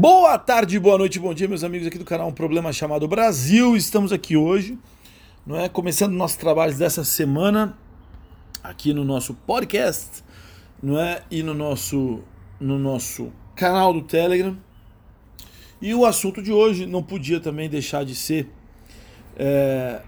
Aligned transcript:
Boa 0.00 0.38
tarde, 0.38 0.78
boa 0.78 0.96
noite, 0.96 1.18
bom 1.18 1.34
dia, 1.34 1.48
meus 1.48 1.64
amigos 1.64 1.88
aqui 1.88 1.98
do 1.98 2.04
canal 2.04 2.28
Um 2.28 2.32
Problema 2.32 2.72
Chamado 2.72 3.08
Brasil. 3.08 3.76
Estamos 3.76 4.12
aqui 4.12 4.36
hoje, 4.36 4.78
não 5.44 5.56
é? 5.56 5.68
Começando 5.68 6.12
nossos 6.12 6.36
trabalhos 6.36 6.78
dessa 6.78 7.02
semana 7.02 7.76
aqui 8.62 8.94
no 8.94 9.02
nosso 9.02 9.34
podcast, 9.34 10.22
não 10.80 11.00
é? 11.00 11.24
E 11.28 11.42
no 11.42 11.52
nosso 11.52 12.20
no 12.60 12.78
nosso 12.78 13.32
canal 13.56 13.92
do 13.92 14.00
Telegram. 14.02 14.56
E 15.82 15.92
o 15.92 16.06
assunto 16.06 16.40
de 16.40 16.52
hoje 16.52 16.86
não 16.86 17.02
podia 17.02 17.40
também 17.40 17.68
deixar 17.68 18.04
de 18.04 18.14
ser 18.14 18.48
é, 19.36 20.00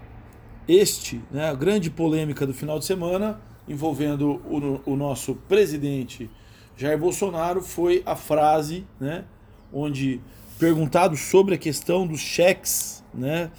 este, 0.69 1.21
né? 1.29 1.49
A 1.49 1.53
grande 1.53 1.89
polêmica 1.89 2.47
do 2.47 2.53
final 2.53 2.79
de 2.79 2.85
semana 2.85 3.41
envolvendo 3.67 4.41
o, 4.45 4.89
o 4.93 4.95
nosso 4.95 5.35
presidente 5.49 6.29
Jair 6.77 6.97
Bolsonaro 6.97 7.61
foi 7.61 8.01
a 8.05 8.15
frase, 8.15 8.87
né? 8.97 9.25
Onde 9.73 10.21
perguntado 10.59 11.17
sobre 11.17 11.55
a 11.55 11.57
questão 11.57 12.05
dos 12.05 12.19
cheques, 12.19 13.03
né, 13.13 13.51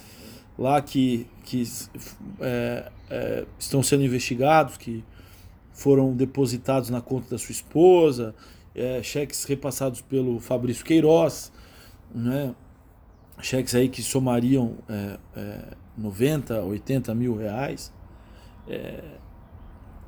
lá 0.57 0.81
que, 0.81 1.27
que 1.43 1.63
é, 2.39 2.91
é, 3.09 3.45
estão 3.59 3.83
sendo 3.83 4.03
investigados, 4.03 4.77
que 4.77 5.03
foram 5.73 6.15
depositados 6.15 6.89
na 6.89 7.01
conta 7.01 7.31
da 7.31 7.37
sua 7.37 7.51
esposa, 7.51 8.33
é, 8.75 9.01
cheques 9.03 9.43
repassados 9.43 10.01
pelo 10.01 10.39
Fabrício 10.39 10.85
Queiroz, 10.85 11.51
né, 12.13 12.55
cheques 13.41 13.75
aí 13.75 13.89
que 13.89 14.01
somariam 14.01 14.77
é, 14.87 15.17
90, 15.97 16.53
é, 16.53 16.61
80 16.61 17.13
mil 17.15 17.35
reais, 17.35 17.91
é, 18.67 19.03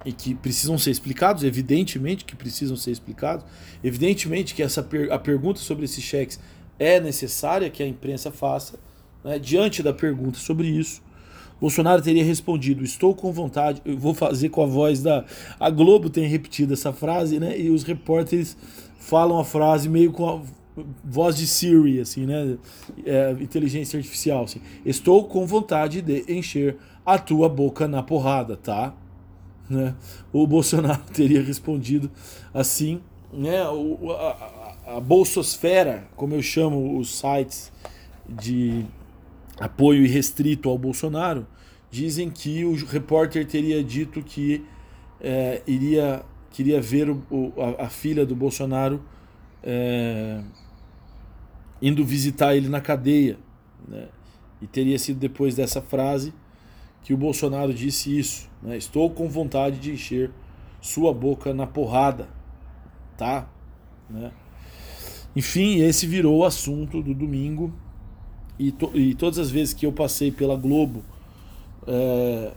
e 0.05 0.14
que 0.14 0.36
precisam 0.36 0.77
ser 0.77 0.91
explicados, 0.91 1.44
evidentemente 1.44 2.23
que 2.23 2.36
precisam 2.36 2.77
ser 2.77 2.91
explicados, 2.91 3.46
evidentemente 3.84 4.54
que 4.54 4.62
essa 4.62 4.84
per 4.84 5.12
a 5.12 5.18
pergunta 5.18 5.59
sobre 5.59 5.86
esses 5.86 6.04
cheques 6.04 6.40
é 6.77 7.00
necessária 7.00 7.70
que 7.70 7.82
a 7.82 7.88
imprensa 7.88 8.32
faça. 8.32 8.77
Né? 9.23 9.40
Diante 9.40 9.82
da 9.82 9.91
pergunta 9.91 10.38
sobre 10.38 10.68
isso, 10.68 11.02
Bolsonaro 11.60 12.02
teria 12.02 12.24
respondido: 12.24 12.84
Estou 12.84 13.16
com 13.16 13.32
vontade, 13.32 13.82
eu 13.85 13.98
vou 13.98 14.13
fazer 14.13 14.49
com 14.49 14.62
a 14.62 14.68
voz 14.68 15.02
da. 15.02 15.26
A 15.60 15.70
Globo 15.70 16.10
tem 16.10 16.27
repetido 16.27 16.74
essa 16.74 16.94
frase, 16.94 17.40
né? 17.40 17.60
E 17.60 17.70
os 17.70 17.84
repórteres 17.84 18.55
falam 18.99 19.40
a 19.40 19.46
frase 19.46 19.90
meio 19.90 20.12
com 20.12 20.29
a 20.29 20.41
voz 21.04 21.38
de 21.38 21.48
Siri, 21.48 21.99
assim, 21.99 22.26
né? 22.26 22.57
É, 23.05 23.32
inteligência 23.40 23.98
artificial. 23.98 24.44
Assim. 24.44 24.62
Estou 24.85 25.26
com 25.26 25.46
vontade 25.46 26.01
de 26.01 26.26
encher 26.27 26.77
a 27.05 27.18
tua 27.18 27.48
boca 27.48 27.88
na 27.88 28.04
porrada, 28.04 28.57
tá? 28.57 28.94
Né? 29.70 29.96
O 30.32 30.46
Bolsonaro 30.46 31.02
teria 31.13 31.41
respondido 31.41 32.10
assim, 32.54 33.02
né? 33.34 33.68
O, 33.70 34.12
a, 34.12 34.76
a 34.98 34.99
bolsosfera, 34.99 36.07
como 36.16 36.35
eu 36.35 36.41
chamo 36.41 36.99
os 36.99 37.18
sites 37.20 37.72
de 38.27 38.85
apoio 39.60 40.04
irrestrito 40.04 40.70
ao 40.70 40.77
Bolsonaro, 40.77 41.48
dizem 41.90 42.30
que 42.30 42.63
o 42.66 42.76
repórter 42.85 43.46
teria 43.48 43.84
dito 43.84 44.22
que 44.22 44.63
é, 45.22 45.62
iria 45.66 46.24
queria 46.52 46.79
ver 46.82 47.10
o, 47.10 47.54
a, 47.57 47.85
a, 47.85 47.90
filha 47.90 48.26
do 48.26 48.34
Bolsonaro 48.34 49.04
é, 49.62 50.41
indo 51.82 52.05
visitar 52.05 52.55
ele 52.55 52.70
na 52.70 52.79
cadeia, 52.79 53.38
né? 53.85 54.07
E 54.62 54.68
teria 54.68 54.98
sido 54.98 55.20
depois 55.20 55.54
dessa 55.54 55.82
frase 55.82 56.34
que 57.05 57.13
o 57.13 57.17
Bolsonaro 57.17 57.71
disse 57.71 58.17
isso. 58.17 58.49
Né? 58.61 58.75
Estou 58.75 59.11
com 59.11 59.29
vontade 59.29 59.77
de 59.77 59.91
encher 59.91 60.31
sua 60.81 61.13
boca 61.13 61.53
na 61.53 61.67
porrada, 61.67 62.27
tá? 63.15 63.48
Né? 64.09 64.31
Enfim, 65.35 65.81
esse 65.81 66.07
virou 66.07 66.39
o 66.39 66.44
assunto 66.44 67.03
do 67.03 67.13
domingo. 67.13 67.72
E, 68.57 68.72
to 68.72 68.89
e 68.95 69.13
todas 69.13 69.38
as 69.38 69.51
vezes 69.51 69.73
que 69.73 69.85
eu 69.85 69.94
passei 69.94 70.31
pela 70.31 70.56
Globo 70.56 71.03
é, 71.85 72.51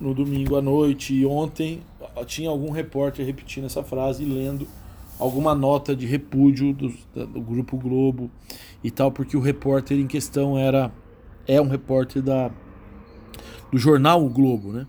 no 0.00 0.14
domingo 0.14 0.56
à 0.56 0.62
noite 0.62 1.12
e 1.14 1.26
ontem, 1.26 1.82
tinha 2.24 2.48
algum 2.48 2.70
repórter 2.70 3.26
repetindo 3.26 3.64
essa 3.66 3.82
frase 3.82 4.22
e 4.22 4.26
lendo 4.26 4.66
alguma 5.18 5.54
nota 5.54 5.94
de 5.94 6.06
repúdio 6.06 6.72
do, 6.72 6.94
do 7.14 7.40
Grupo 7.42 7.76
Globo 7.76 8.30
e 8.82 8.90
tal, 8.90 9.12
porque 9.12 9.36
o 9.36 9.40
repórter 9.40 9.98
em 9.98 10.06
questão 10.06 10.56
era 10.56 10.90
é 11.46 11.60
um 11.60 11.68
repórter 11.68 12.22
da 12.22 12.50
do 13.72 13.78
jornal 13.78 14.24
O 14.24 14.28
Globo, 14.28 14.72
né? 14.72 14.86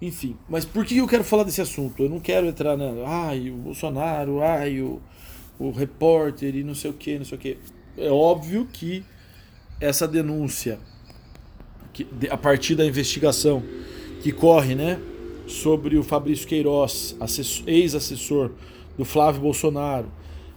Enfim, 0.00 0.36
mas 0.48 0.64
por 0.64 0.84
que 0.84 0.98
eu 0.98 1.08
quero 1.08 1.24
falar 1.24 1.44
desse 1.44 1.60
assunto? 1.60 2.02
Eu 2.02 2.10
não 2.10 2.20
quero 2.20 2.46
entrar 2.46 2.76
na. 2.76 2.92
Ai, 3.06 3.50
o 3.50 3.56
Bolsonaro, 3.56 4.42
ai, 4.42 4.80
o, 4.80 5.00
o 5.58 5.70
repórter 5.70 6.54
e 6.54 6.62
não 6.62 6.74
sei 6.74 6.90
o 6.90 6.94
que, 6.94 7.18
não 7.18 7.24
sei 7.24 7.38
o 7.38 7.40
que. 7.40 7.58
É 7.96 8.10
óbvio 8.10 8.68
que 8.70 9.02
essa 9.80 10.06
denúncia, 10.06 10.78
que, 11.94 12.06
a 12.28 12.36
partir 12.36 12.74
da 12.74 12.84
investigação 12.84 13.62
que 14.22 14.32
corre, 14.32 14.74
né, 14.74 15.00
sobre 15.46 15.96
o 15.96 16.02
Fabrício 16.02 16.46
Queiroz, 16.46 17.16
ex-assessor 17.66 18.50
do 18.98 19.04
Flávio 19.04 19.40
Bolsonaro, 19.40 20.10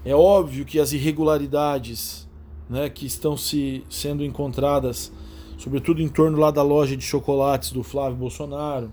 é 0.04 0.16
óbvio 0.16 0.66
que 0.66 0.80
as 0.80 0.92
irregularidades 0.92 2.28
né, 2.70 2.90
que 2.90 3.06
estão 3.06 3.38
se 3.38 3.84
sendo 3.90 4.24
encontradas 4.24 5.12
sobretudo 5.60 6.02
em 6.02 6.08
torno 6.08 6.38
lá 6.38 6.50
da 6.52 6.64
loja 6.64 6.96
de 6.96 7.04
chocolates 7.04 7.72
do 7.72 7.84
Flávio 7.84 8.18
Bolsonaro, 8.18 8.92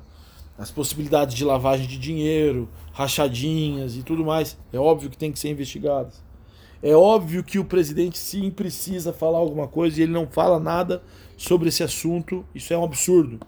as 0.59 0.69
possibilidades 0.69 1.35
de 1.35 1.45
lavagem 1.45 1.87
de 1.87 1.97
dinheiro, 1.97 2.69
rachadinhas 2.93 3.97
e 3.97 4.03
tudo 4.03 4.25
mais, 4.25 4.59
é 4.73 4.79
óbvio 4.79 5.09
que 5.09 5.17
tem 5.17 5.31
que 5.31 5.39
ser 5.39 5.49
investigadas. 5.49 6.25
É 6.83 6.95
óbvio 6.95 7.45
que 7.45 7.59
o 7.59 7.65
presidente 7.65 8.19
sim 8.19 8.51
precisa 8.51 9.13
falar 9.13 9.39
alguma 9.39 9.69
coisa 9.69 10.01
e 10.01 10.03
ele 10.03 10.13
não 10.13 10.27
fala 10.27 10.59
nada 10.59 11.03
sobre 11.37 11.69
esse 11.69 11.85
assunto. 11.85 12.45
Isso 12.55 12.73
é 12.73 12.79
um 12.79 12.85
absurdo. 12.85 13.39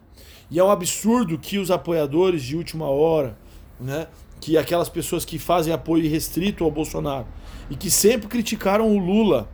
E 0.49 0.59
é 0.59 0.65
um 0.65 0.71
absurdo 0.71 1.39
que 1.39 1.59
os 1.59 1.71
apoiadores 1.71 2.43
de 2.43 2.56
última 2.56 2.87
hora, 2.87 3.37
né, 3.81 4.06
que 4.41 4.56
aquelas 4.56 4.89
pessoas 4.89 5.25
que 5.25 5.39
fazem 5.39 5.73
apoio 5.73 6.09
restrito 6.09 6.62
ao 6.62 6.71
Bolsonaro 6.71 7.27
e 7.69 7.75
que 7.75 7.91
sempre 7.91 8.29
criticaram 8.29 8.89
o 8.89 8.99
Lula 8.99 9.49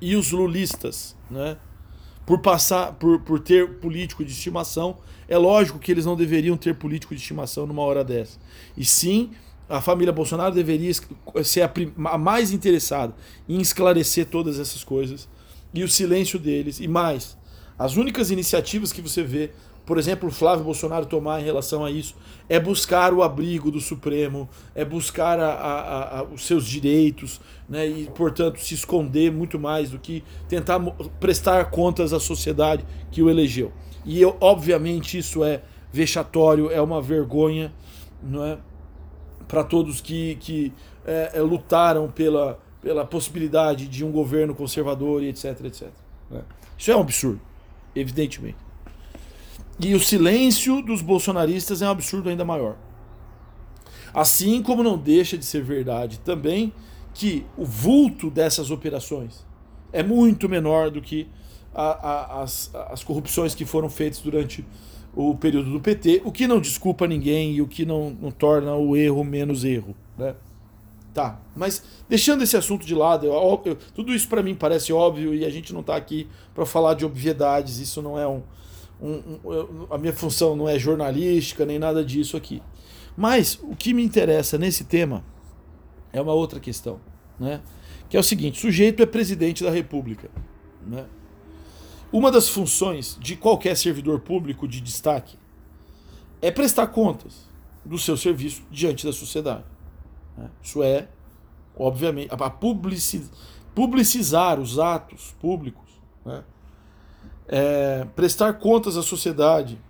e 0.00 0.16
os 0.16 0.32
lulistas, 0.32 1.16
né, 1.30 1.56
por 2.26 2.40
passar 2.40 2.92
por, 2.92 3.20
por 3.20 3.40
ter 3.40 3.68
político 3.78 4.24
de 4.24 4.32
estimação. 4.32 4.96
É 5.28 5.38
lógico 5.38 5.78
que 5.78 5.90
eles 5.90 6.04
não 6.04 6.16
deveriam 6.16 6.56
ter 6.56 6.74
político 6.74 7.14
de 7.14 7.20
estimação 7.20 7.66
numa 7.66 7.82
hora 7.82 8.04
dessa. 8.04 8.38
E 8.76 8.84
sim, 8.84 9.30
a 9.68 9.80
família 9.80 10.12
Bolsonaro 10.12 10.54
deveria 10.54 10.92
ser 11.42 11.62
a, 11.62 11.72
a 12.10 12.18
mais 12.18 12.52
interessada 12.52 13.14
em 13.48 13.60
esclarecer 13.60 14.26
todas 14.26 14.58
essas 14.58 14.84
coisas 14.84 15.28
e 15.72 15.82
o 15.82 15.88
silêncio 15.88 16.38
deles 16.38 16.80
e 16.80 16.86
mais. 16.86 17.36
As 17.78 17.96
únicas 17.96 18.30
iniciativas 18.30 18.92
que 18.92 19.02
você 19.02 19.22
vê 19.22 19.50
por 19.86 19.98
exemplo, 19.98 20.28
o 20.28 20.32
Flávio 20.32 20.64
Bolsonaro 20.64 21.04
tomar 21.04 21.40
em 21.40 21.44
relação 21.44 21.84
a 21.84 21.90
isso 21.90 22.14
é 22.48 22.58
buscar 22.58 23.12
o 23.12 23.22
abrigo 23.22 23.70
do 23.70 23.80
Supremo, 23.80 24.48
é 24.74 24.84
buscar 24.84 25.38
a, 25.38 25.52
a, 25.52 26.18
a, 26.20 26.22
os 26.24 26.46
seus 26.46 26.66
direitos, 26.66 27.40
né, 27.68 27.86
e, 27.86 28.06
portanto, 28.06 28.58
se 28.60 28.74
esconder 28.74 29.30
muito 29.30 29.58
mais 29.58 29.90
do 29.90 29.98
que 29.98 30.24
tentar 30.48 30.80
prestar 31.20 31.66
contas 31.66 32.12
à 32.14 32.20
sociedade 32.20 32.84
que 33.10 33.22
o 33.22 33.28
elegeu. 33.28 33.72
E, 34.06 34.20
eu, 34.20 34.36
obviamente, 34.40 35.18
isso 35.18 35.44
é 35.44 35.62
vexatório, 35.92 36.70
é 36.70 36.80
uma 36.80 37.00
vergonha 37.02 37.72
não 38.22 38.42
é, 38.42 38.58
para 39.46 39.62
todos 39.62 40.00
que, 40.00 40.36
que 40.36 40.72
é, 41.06 41.32
é, 41.34 41.40
lutaram 41.42 42.10
pela, 42.10 42.58
pela 42.80 43.04
possibilidade 43.04 43.86
de 43.86 44.02
um 44.02 44.10
governo 44.10 44.54
conservador 44.54 45.22
e 45.22 45.28
etc, 45.28 45.60
etc. 45.64 45.88
Né? 46.30 46.42
Isso 46.76 46.90
é 46.90 46.96
um 46.96 47.00
absurdo, 47.00 47.40
evidentemente. 47.94 48.63
E 49.78 49.94
o 49.94 50.00
silêncio 50.00 50.80
dos 50.82 51.02
bolsonaristas 51.02 51.82
é 51.82 51.86
um 51.86 51.90
absurdo 51.90 52.28
ainda 52.28 52.44
maior. 52.44 52.76
Assim 54.12 54.62
como 54.62 54.82
não 54.82 54.96
deixa 54.96 55.36
de 55.36 55.44
ser 55.44 55.62
verdade 55.62 56.20
também 56.20 56.72
que 57.12 57.44
o 57.56 57.64
vulto 57.64 58.30
dessas 58.30 58.70
operações 58.70 59.44
é 59.92 60.02
muito 60.02 60.48
menor 60.48 60.90
do 60.90 61.00
que 61.00 61.26
a, 61.74 61.82
a, 61.82 62.42
as, 62.42 62.70
as 62.74 63.02
corrupções 63.02 63.54
que 63.54 63.64
foram 63.64 63.88
feitas 63.88 64.20
durante 64.20 64.64
o 65.14 65.34
período 65.36 65.70
do 65.70 65.80
PT, 65.80 66.22
o 66.24 66.32
que 66.32 66.46
não 66.46 66.60
desculpa 66.60 67.06
ninguém 67.06 67.54
e 67.54 67.62
o 67.62 67.68
que 67.68 67.84
não, 67.84 68.10
não 68.20 68.30
torna 68.30 68.74
o 68.74 68.96
erro 68.96 69.22
menos 69.24 69.64
erro. 69.64 69.94
Né? 70.18 70.34
Tá, 71.12 71.40
mas 71.54 71.84
deixando 72.08 72.42
esse 72.42 72.56
assunto 72.56 72.84
de 72.84 72.94
lado, 72.94 73.26
eu, 73.26 73.62
eu, 73.64 73.76
tudo 73.94 74.12
isso 74.12 74.28
para 74.28 74.42
mim 74.42 74.54
parece 74.54 74.92
óbvio 74.92 75.32
e 75.32 75.44
a 75.44 75.50
gente 75.50 75.72
não 75.72 75.80
está 75.80 75.94
aqui 75.94 76.26
para 76.52 76.66
falar 76.66 76.94
de 76.94 77.04
obviedades, 77.04 77.78
isso 77.78 78.02
não 78.02 78.18
é 78.18 78.26
um, 78.26 78.42
um, 79.00 79.38
um, 79.44 79.86
a 79.90 79.98
minha 79.98 80.12
função 80.12 80.56
não 80.56 80.68
é 80.68 80.78
jornalística 80.78 81.64
nem 81.64 81.78
nada 81.78 82.04
disso 82.04 82.36
aqui. 82.36 82.62
Mas 83.16 83.58
o 83.62 83.76
que 83.76 83.94
me 83.94 84.04
interessa 84.04 84.58
nesse 84.58 84.84
tema 84.84 85.24
é 86.12 86.20
uma 86.20 86.32
outra 86.32 86.58
questão, 86.58 87.00
né? 87.38 87.60
que 88.08 88.16
é 88.16 88.20
o 88.20 88.24
seguinte: 88.24 88.58
o 88.58 88.60
sujeito 88.60 89.02
é 89.02 89.06
presidente 89.06 89.62
da 89.62 89.70
República. 89.70 90.30
Né? 90.86 91.06
Uma 92.12 92.30
das 92.30 92.48
funções 92.48 93.18
de 93.20 93.36
qualquer 93.36 93.76
servidor 93.76 94.20
público 94.20 94.68
de 94.68 94.80
destaque 94.80 95.36
é 96.40 96.50
prestar 96.50 96.88
contas 96.88 97.48
do 97.84 97.98
seu 97.98 98.16
serviço 98.16 98.62
diante 98.70 99.04
da 99.04 99.12
sociedade. 99.12 99.64
Né? 100.36 100.50
Isso 100.62 100.82
é 100.82 101.08
obviamente, 101.76 102.28
a 102.30 102.50
publicizar 103.74 104.60
os 104.60 104.78
atos 104.78 105.34
públicos, 105.40 105.90
né? 106.24 106.44
É, 107.46 108.06
prestar 108.16 108.54
contas 108.54 108.96
à 108.96 109.02
sociedade 109.02 109.80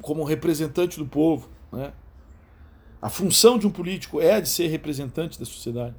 como 0.00 0.24
representante 0.24 0.98
do 0.98 1.06
povo. 1.06 1.48
Né? 1.70 1.92
A 3.00 3.08
função 3.08 3.58
de 3.58 3.66
um 3.66 3.70
político 3.70 4.20
é 4.20 4.34
a 4.34 4.40
de 4.40 4.48
ser 4.48 4.68
representante 4.68 5.38
da 5.38 5.44
sociedade. 5.44 5.94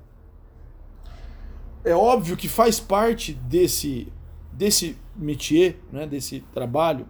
É 1.84 1.94
óbvio 1.94 2.38
que 2.38 2.48
faz 2.48 2.80
parte 2.80 3.34
desse, 3.34 4.12
desse 4.52 4.98
métier, 5.16 5.80
né, 5.92 6.08
desse 6.08 6.40
trabalho, 6.54 7.06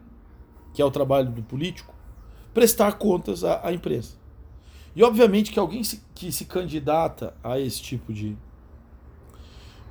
que 0.73 0.81
é 0.81 0.85
o 0.85 0.89
trabalho 0.89 1.29
do 1.29 1.43
político, 1.43 1.93
prestar 2.53 2.93
contas 2.93 3.43
à, 3.43 3.67
à 3.67 3.71
imprensa. 3.71 4.17
E 4.95 5.03
obviamente 5.03 5.51
que 5.51 5.59
alguém 5.59 5.83
se, 5.83 6.03
que 6.15 6.31
se 6.31 6.45
candidata 6.45 7.35
a 7.43 7.59
esse 7.59 7.81
tipo 7.81 8.11
de, 8.11 8.35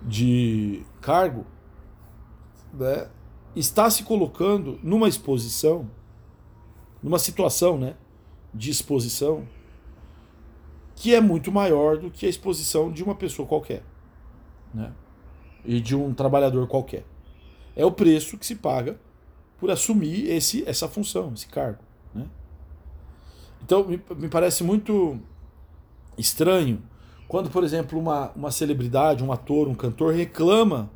de 0.02 0.82
cargo 1.00 1.46
né, 2.72 3.08
está 3.54 3.90
se 3.90 4.02
colocando 4.02 4.78
numa 4.82 5.08
exposição, 5.08 5.90
numa 7.02 7.18
situação 7.18 7.78
né, 7.78 7.94
de 8.52 8.70
exposição 8.70 9.46
que 10.94 11.14
é 11.14 11.20
muito 11.20 11.50
maior 11.50 11.98
do 11.98 12.10
que 12.10 12.26
a 12.26 12.28
exposição 12.28 12.90
de 12.90 13.02
uma 13.02 13.14
pessoa 13.14 13.46
qualquer 13.46 13.82
né, 14.72 14.92
e 15.64 15.80
de 15.80 15.96
um 15.96 16.14
trabalhador 16.14 16.66
qualquer. 16.66 17.04
É 17.74 17.84
o 17.84 17.92
preço 17.92 18.38
que 18.38 18.46
se 18.46 18.56
paga 18.56 18.98
por 19.58 19.70
assumir 19.70 20.30
esse, 20.30 20.62
essa 20.66 20.88
função, 20.88 21.32
esse 21.34 21.46
cargo. 21.46 21.82
Né? 22.14 22.26
Então, 23.64 23.84
me, 23.84 24.00
me 24.16 24.28
parece 24.28 24.62
muito 24.62 25.18
estranho 26.16 26.82
quando, 27.28 27.48
por 27.48 27.64
exemplo, 27.64 27.98
uma, 27.98 28.30
uma 28.32 28.50
celebridade, 28.50 29.24
um 29.24 29.32
ator, 29.32 29.66
um 29.66 29.74
cantor 29.74 30.12
reclama 30.14 30.90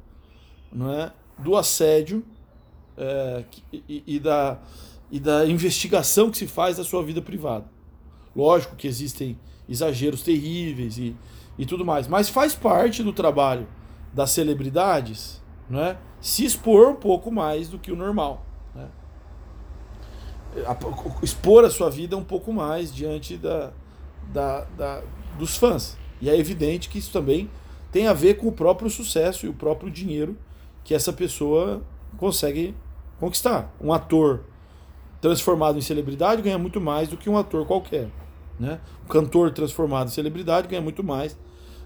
não 0.71 0.93
é, 0.93 1.13
do 1.39 1.57
assédio 1.57 2.23
é, 2.97 3.45
e, 3.73 4.03
e, 4.07 4.19
da, 4.19 4.59
e 5.11 5.21
da 5.21 5.47
investigação 5.47 6.31
que 6.31 6.39
se 6.39 6.47
faz 6.47 6.77
da 6.77 6.85
sua 6.85 7.03
vida 7.03 7.21
privada. 7.21 7.65
Lógico 8.35 8.77
que 8.77 8.87
existem 8.87 9.39
exageros 9.69 10.23
terríveis 10.23 10.99
e, 10.99 11.17
e 11.59 11.67
tudo 11.67 11.85
mais, 11.85 12.07
mas 12.07 12.29
faz 12.29 12.55
parte 12.55 13.03
do 13.03 13.13
trabalho 13.13 13.67
das 14.13 14.31
celebridades 14.31 15.43
não 15.69 15.81
é, 15.81 15.97
se 16.21 16.45
expor 16.45 16.89
um 16.89 16.95
pouco 16.95 17.31
mais 17.31 17.69
do 17.69 17.79
que 17.79 17.91
o 17.91 17.97
normal. 17.97 18.45
Né? 18.75 18.89
Expor 21.23 21.65
a 21.65 21.71
sua 21.71 21.91
vida 21.91 22.17
um 22.17 22.25
pouco 22.25 22.53
mais 22.53 22.95
diante 22.95 23.37
da, 23.37 23.73
da, 24.33 24.65
da, 24.77 25.03
dos 25.39 25.57
fãs. 25.57 25.97
E 26.21 26.31
é 26.31 26.39
evidente 26.39 26.89
que 26.89 26.99
isso 26.99 27.13
também 27.13 27.51
tem 27.93 28.07
a 28.07 28.13
ver 28.13 28.35
com 28.35 28.49
o 28.49 28.53
próprio 28.53 28.89
sucesso 28.89 29.47
e 29.47 29.49
o 29.49 29.55
próprio 29.55 29.91
dinheiro 29.91 30.37
que 30.85 30.95
essa 30.95 31.13
pessoa 31.13 31.83
consegue 32.17 32.75
conquistar. 33.19 33.75
Um 33.81 33.93
ator 33.93 34.45
transformado 35.21 35.79
em 35.79 35.83
celebridade 35.83 36.43
ganha 36.43 36.59
muito 36.59 36.81
mais 36.81 37.09
do 37.09 37.17
que 37.17 37.29
um 37.29 37.37
ator 37.37 37.67
qualquer. 37.67 38.09
Né? 38.59 38.81
Um 39.05 39.09
cantor 39.09 39.51
transformado 39.51 40.09
em 40.09 40.11
celebridade 40.11 40.69
ganha 40.69 40.83
muito 40.83 41.03
mais 41.03 41.37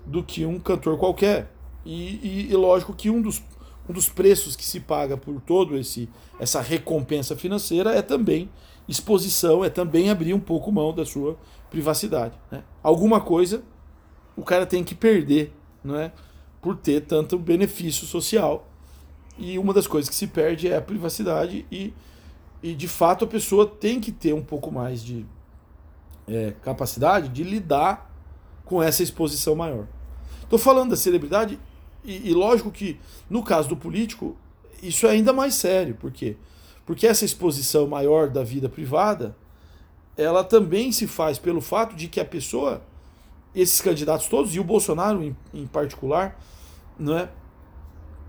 do 0.06 0.23
que 0.23 0.44
um 0.44 0.59
cantor 0.59 0.99
qualquer. 0.99 1.50
E, 1.85 2.21
e, 2.23 2.49
e, 2.50 2.56
lógico 2.56 2.93
que 2.93 3.11
um 3.11 3.23
dos, 3.23 3.43
um 3.88 3.93
dos 3.93 4.09
preços 4.09 4.55
que 4.55 4.65
se 4.65 4.81
paga 4.81 5.17
por 5.17 5.41
todo 5.41 5.77
esse 5.77 6.09
essa 6.38 6.61
recompensa 6.61 7.37
financeira 7.37 7.94
é 7.94 8.03
também 8.03 8.50
exposição, 8.87 9.65
é 9.65 9.71
também 9.71 10.11
abrir 10.11 10.35
um 10.35 10.41
pouco 10.41 10.73
mão 10.73 10.93
da 10.93 11.05
sua 11.05 11.38
privacidade. 11.71 12.35
Né? 12.50 12.62
Alguma 12.82 13.21
coisa 13.21 13.62
o 14.37 14.43
cara 14.43 14.65
tem 14.65 14.82
que 14.82 14.94
perder, 14.94 15.53
não 15.85 15.97
é? 15.97 16.12
Por 16.62 16.77
ter 16.77 17.03
tanto 17.03 17.38
benefício 17.38 18.06
social 18.06 18.69
e 19.41 19.59
uma 19.59 19.73
das 19.73 19.87
coisas 19.87 20.09
que 20.09 20.15
se 20.15 20.27
perde 20.27 20.69
é 20.69 20.77
a 20.77 20.83
privacidade 20.83 21.67
e, 21.73 21.95
e 22.63 22.75
de 22.75 22.87
fato 22.87 23.25
a 23.25 23.29
pessoa 23.29 23.67
tem 23.67 23.99
que 23.99 24.13
ter 24.13 24.35
um 24.35 24.43
pouco 24.43 24.71
mais 24.71 25.03
de 25.03 25.25
é, 26.29 26.53
capacidade 26.63 27.31
de 27.31 27.43
lidar 27.43 28.15
com 28.67 28.83
essa 28.83 29.03
exposição 29.03 29.57
maior. 29.57 29.87
Estou 30.43 30.59
falando 30.59 30.91
da 30.91 30.97
celebridade 30.97 31.59
e, 32.05 32.29
e, 32.29 32.35
lógico 32.35 32.71
que 32.71 33.01
no 33.29 33.43
caso 33.43 33.69
do 33.71 33.77
político 33.77 34.37
isso 34.83 35.07
é 35.07 35.11
ainda 35.11 35.33
mais 35.33 35.55
sério, 35.55 35.95
por 35.95 36.13
quê? 36.13 36.37
Porque 36.85 37.07
essa 37.07 37.25
exposição 37.25 37.87
maior 37.87 38.29
da 38.29 38.45
vida 38.45 38.69
privada 38.69 39.35
ela 40.17 40.45
também 40.45 40.93
se 40.93 41.07
faz 41.07 41.39
pelo 41.39 41.63
fato 41.63 41.97
de 41.97 42.09
que 42.09 42.21
a 42.21 42.25
pessoa, 42.27 42.83
esses 43.55 43.81
candidatos 43.81 44.27
todos, 44.29 44.55
e 44.55 44.61
o 44.61 44.65
Bolsonaro 44.65 45.23
em, 45.23 45.35
em 45.55 45.67
particular, 45.67 46.39
não 46.99 47.17
é? 47.17 47.31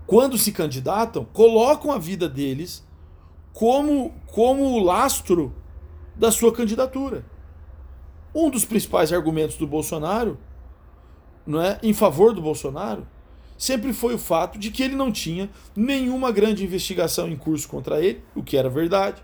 Quando 0.06 0.36
se 0.36 0.52
candidatam, 0.52 1.24
colocam 1.24 1.92
a 1.92 1.98
vida 1.98 2.28
deles 2.28 2.86
como, 3.52 4.14
como 4.26 4.64
o 4.64 4.82
lastro 4.82 5.54
da 6.14 6.30
sua 6.30 6.52
candidatura. 6.52 7.24
Um 8.34 8.50
dos 8.50 8.64
principais 8.64 9.12
argumentos 9.12 9.56
do 9.56 9.66
Bolsonaro, 9.66 10.38
não 11.46 11.60
é, 11.60 11.78
em 11.82 11.92
favor 11.92 12.34
do 12.34 12.40
Bolsonaro, 12.40 13.06
sempre 13.58 13.92
foi 13.92 14.14
o 14.14 14.18
fato 14.18 14.58
de 14.58 14.70
que 14.70 14.82
ele 14.82 14.96
não 14.96 15.12
tinha 15.12 15.50
nenhuma 15.76 16.32
grande 16.32 16.64
investigação 16.64 17.28
em 17.28 17.36
curso 17.36 17.68
contra 17.68 18.02
ele, 18.02 18.22
o 18.34 18.42
que 18.42 18.56
era 18.56 18.68
verdade. 18.68 19.22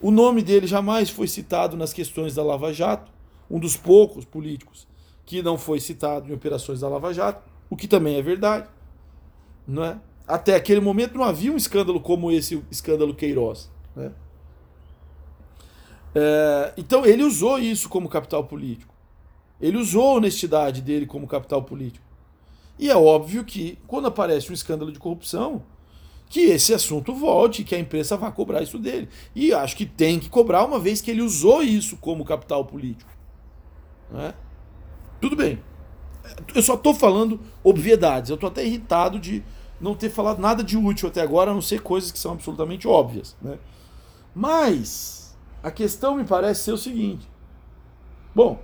O 0.00 0.10
nome 0.10 0.42
dele 0.42 0.66
jamais 0.66 1.10
foi 1.10 1.26
citado 1.28 1.76
nas 1.76 1.92
questões 1.92 2.34
da 2.34 2.42
Lava 2.42 2.72
Jato, 2.72 3.10
um 3.50 3.58
dos 3.58 3.76
poucos 3.76 4.24
políticos 4.24 4.86
que 5.24 5.42
não 5.42 5.58
foi 5.58 5.78
citado 5.78 6.30
em 6.30 6.34
operações 6.34 6.80
da 6.80 6.88
Lava 6.88 7.12
Jato, 7.12 7.42
o 7.68 7.76
que 7.76 7.86
também 7.86 8.16
é 8.16 8.22
verdade. 8.22 8.66
Não 9.68 9.84
é? 9.84 10.00
até 10.28 10.54
aquele 10.54 10.80
momento 10.80 11.16
não 11.16 11.24
havia 11.24 11.50
um 11.50 11.56
escândalo 11.56 11.98
como 11.98 12.30
esse 12.30 12.62
escândalo 12.70 13.14
Queiroz. 13.14 13.70
Né? 13.96 14.12
É, 16.14 16.74
então 16.76 17.06
ele 17.06 17.22
usou 17.22 17.58
isso 17.58 17.88
como 17.88 18.08
capital 18.08 18.44
político. 18.44 18.94
Ele 19.58 19.78
usou 19.78 20.10
a 20.10 20.12
honestidade 20.14 20.82
dele 20.82 21.06
como 21.06 21.26
capital 21.26 21.62
político. 21.62 22.04
E 22.78 22.90
é 22.90 22.96
óbvio 22.96 23.44
que, 23.44 23.76
quando 23.88 24.06
aparece 24.06 24.50
um 24.50 24.54
escândalo 24.54 24.92
de 24.92 25.00
corrupção, 25.00 25.62
que 26.28 26.40
esse 26.42 26.72
assunto 26.74 27.12
volte, 27.12 27.64
que 27.64 27.74
a 27.74 27.78
imprensa 27.78 28.16
vá 28.16 28.30
cobrar 28.30 28.62
isso 28.62 28.78
dele. 28.78 29.08
E 29.34 29.52
acho 29.52 29.74
que 29.74 29.86
tem 29.86 30.20
que 30.20 30.28
cobrar, 30.28 30.64
uma 30.64 30.78
vez 30.78 31.00
que 31.00 31.10
ele 31.10 31.22
usou 31.22 31.62
isso 31.62 31.96
como 31.96 32.24
capital 32.24 32.64
político. 32.66 33.10
Né? 34.12 34.32
Tudo 35.20 35.34
bem. 35.34 35.60
Eu 36.54 36.62
só 36.62 36.74
estou 36.74 36.94
falando 36.94 37.40
obviedades. 37.64 38.30
Eu 38.30 38.34
estou 38.34 38.48
até 38.48 38.64
irritado 38.64 39.18
de, 39.18 39.42
não 39.80 39.94
ter 39.94 40.10
falado 40.10 40.40
nada 40.40 40.62
de 40.62 40.76
útil 40.76 41.08
até 41.08 41.20
agora, 41.20 41.50
a 41.50 41.54
não 41.54 41.62
ser 41.62 41.82
coisas 41.82 42.10
que 42.10 42.18
são 42.18 42.32
absolutamente 42.32 42.86
óbvias. 42.86 43.36
Né? 43.40 43.58
Mas 44.34 45.36
a 45.62 45.70
questão 45.70 46.16
me 46.16 46.24
parece 46.24 46.64
ser 46.64 46.72
o 46.72 46.78
seguinte: 46.78 47.28
bom, 48.34 48.60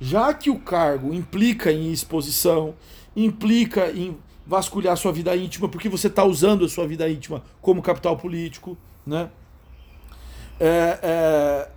já 0.00 0.32
que 0.32 0.50
o 0.50 0.58
cargo 0.58 1.12
implica 1.12 1.70
em 1.70 1.92
exposição, 1.92 2.74
implica 3.14 3.90
em 3.90 4.16
vasculhar 4.46 4.96
sua 4.96 5.12
vida 5.12 5.36
íntima, 5.36 5.68
porque 5.68 5.88
você 5.88 6.08
está 6.08 6.24
usando 6.24 6.64
a 6.64 6.68
sua 6.68 6.86
vida 6.86 7.08
íntima 7.08 7.42
como 7.60 7.82
capital 7.82 8.16
político, 8.16 8.76
né? 9.06 9.30
É, 10.58 10.98
é, 11.02 11.70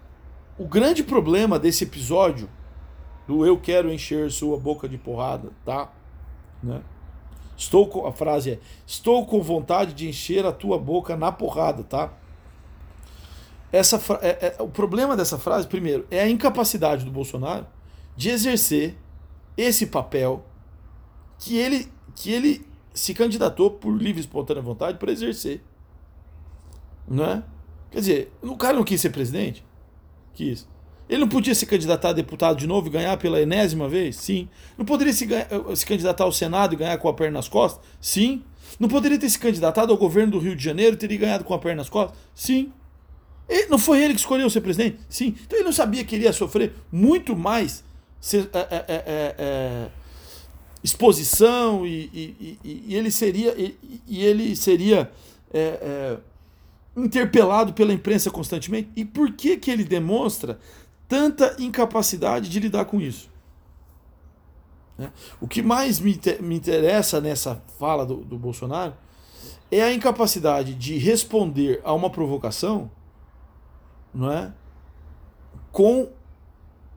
o 0.58 0.68
grande 0.68 1.04
problema 1.04 1.58
desse 1.58 1.84
episódio 1.84 2.50
do 3.28 3.46
eu 3.46 3.58
quero 3.58 3.92
encher 3.92 4.30
sua 4.32 4.58
boca 4.58 4.90
de 4.90 4.98
porrada, 4.98 5.52
tá? 5.64 5.92
Né? 6.62 6.82
Estou 7.58 7.88
com, 7.88 8.06
a 8.06 8.12
frase 8.12 8.52
é: 8.52 8.60
Estou 8.86 9.26
com 9.26 9.42
vontade 9.42 9.94
de 9.94 10.08
encher 10.08 10.46
a 10.46 10.52
tua 10.52 10.78
boca 10.78 11.16
na 11.16 11.32
porrada, 11.32 11.84
tá? 11.84 12.14
Essa, 13.72 14.00
é, 14.22 14.56
é, 14.60 14.62
o 14.62 14.68
problema 14.68 15.18
dessa 15.18 15.40
frase, 15.40 15.68
primeiro, 15.68 16.06
é 16.12 16.22
a 16.22 16.30
incapacidade 16.30 17.04
do 17.04 17.12
Bolsonaro 17.12 17.66
de 18.16 18.30
exercer 18.30 18.96
esse 19.58 19.88
papel 19.88 20.46
que 21.40 21.58
ele, 21.58 21.92
que 22.16 22.32
ele 22.32 22.66
se 22.94 23.14
candidatou 23.14 23.72
por 23.72 23.92
livre 23.92 24.20
e 24.20 24.26
espontânea 24.26 24.62
vontade 24.62 24.98
para 24.98 25.12
exercer. 25.12 25.64
Não 27.08 27.26
é? 27.26 27.44
Quer 27.90 28.00
dizer, 28.00 28.34
o 28.42 28.56
cara 28.56 28.76
não 28.76 28.84
quis 28.84 29.02
ser 29.02 29.10
presidente? 29.10 29.66
Quis. 30.34 30.68
Ele 31.14 31.22
não 31.22 31.28
podia 31.28 31.54
se 31.54 31.68
candidatar 31.68 32.10
a 32.10 32.14
deputado 32.14 32.58
de 32.58 32.66
novo 32.66 32.88
e 32.88 32.90
ganhar 32.90 33.16
pela 33.18 33.40
enésima 33.40 33.88
vez? 33.88 34.16
Sim. 34.16 34.50
Não 34.76 34.84
poderia 34.84 35.14
se, 35.14 35.32
eh, 35.32 35.48
se 35.76 35.86
candidatar 35.86 36.24
ao 36.24 36.32
Senado 36.32 36.74
e 36.74 36.76
ganhar 36.76 36.98
com 36.98 37.08
a 37.08 37.14
perna 37.14 37.38
nas 37.38 37.48
costas? 37.48 37.86
Sim. 38.02 38.42
Não 38.80 38.90
poderia 38.90 39.20
ter 39.20 39.30
se 39.30 39.38
candidatado 39.38 39.92
ao 39.92 39.98
governo 40.00 40.32
do 40.32 40.40
Rio 40.40 40.56
de 40.56 40.64
Janeiro 40.64 40.96
e 40.96 40.98
teria 40.98 41.20
ganhado 41.20 41.44
com 41.44 41.54
a 41.54 41.60
perna 41.60 41.82
nas 41.82 41.90
costas? 41.90 42.18
Sim. 42.34 42.74
Não 43.70 43.78
foi 43.78 44.02
ele 44.04 44.16
que 44.16 44.22
escolheu 44.22 44.50
ser 44.50 44.62
presidente? 44.62 44.98
Sim. 45.08 45.36
Então 45.46 45.60
ele 45.60 45.66
não 45.66 45.72
sabia 45.72 46.04
que 46.04 46.16
ele 46.16 46.24
ia 46.24 46.34
sofrer 46.34 46.74
muito 46.92 47.36
mais 47.36 47.84
ser, 48.20 48.50
é, 48.52 48.86
é, 48.88 49.36
é, 49.38 49.88
exposição 50.84 51.86
e, 51.86 52.10
e, 52.12 52.58
e, 52.64 52.84
e, 52.88 52.96
ele 52.96 53.12
seria 53.12 53.54
e, 53.56 54.26
ele 54.26 54.56
seria 54.56 55.12
interpelado 56.98 57.72
pela 57.74 57.94
imprensa 57.94 58.32
constantemente. 58.32 58.90
E 58.96 59.06
por 59.06 59.32
que 59.34 59.58
que 59.58 59.70
ele 59.70 59.84
demonstra 59.84 60.58
tanta 61.08 61.56
incapacidade 61.60 62.50
de 62.50 62.60
lidar 62.60 62.86
com 62.86 63.00
isso. 63.00 63.30
Né? 64.98 65.12
O 65.42 65.48
que 65.48 65.62
mais 65.62 66.00
me, 66.00 66.20
interessa 66.42 67.20
nessa 67.20 67.62
fala 67.80 68.06
do, 68.06 68.18
do 68.18 68.38
Bolsonaro 68.38 68.94
é 69.72 69.82
a 69.82 69.94
incapacidade 69.94 70.76
de 70.76 70.98
responder 70.98 71.82
a 71.84 71.94
uma 71.94 72.10
provocação 72.10 72.92
não 74.14 74.32
é? 74.32 74.54
com 75.72 76.10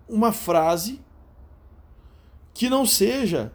uma 0.09 0.33
frase 0.33 1.01
que 2.53 2.69
não 2.69 2.85
seja 2.87 3.53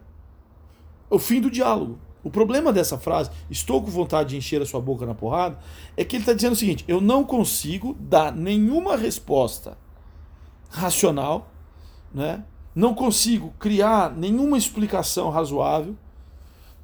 o 1.08 1.18
fim 1.18 1.40
do 1.40 1.50
diálogo. 1.50 1.98
O 2.24 2.30
problema 2.30 2.72
dessa 2.72 2.96
frase, 2.96 3.30
estou 3.50 3.82
com 3.82 3.90
vontade 3.90 4.30
de 4.30 4.36
encher 4.36 4.62
a 4.62 4.66
sua 4.66 4.80
boca 4.80 5.04
na 5.04 5.14
porrada, 5.14 5.58
é 5.96 6.04
que 6.04 6.16
ele 6.16 6.22
está 6.22 6.32
dizendo 6.32 6.52
o 6.52 6.56
seguinte: 6.56 6.84
eu 6.86 7.00
não 7.00 7.24
consigo 7.24 7.94
dar 7.98 8.32
nenhuma 8.32 8.96
resposta 8.96 9.76
racional, 10.72 11.52
né? 12.12 12.42
não 12.74 12.94
consigo 12.94 13.52
criar 13.58 14.16
nenhuma 14.16 14.56
explicação 14.56 15.30
razoável, 15.30 15.94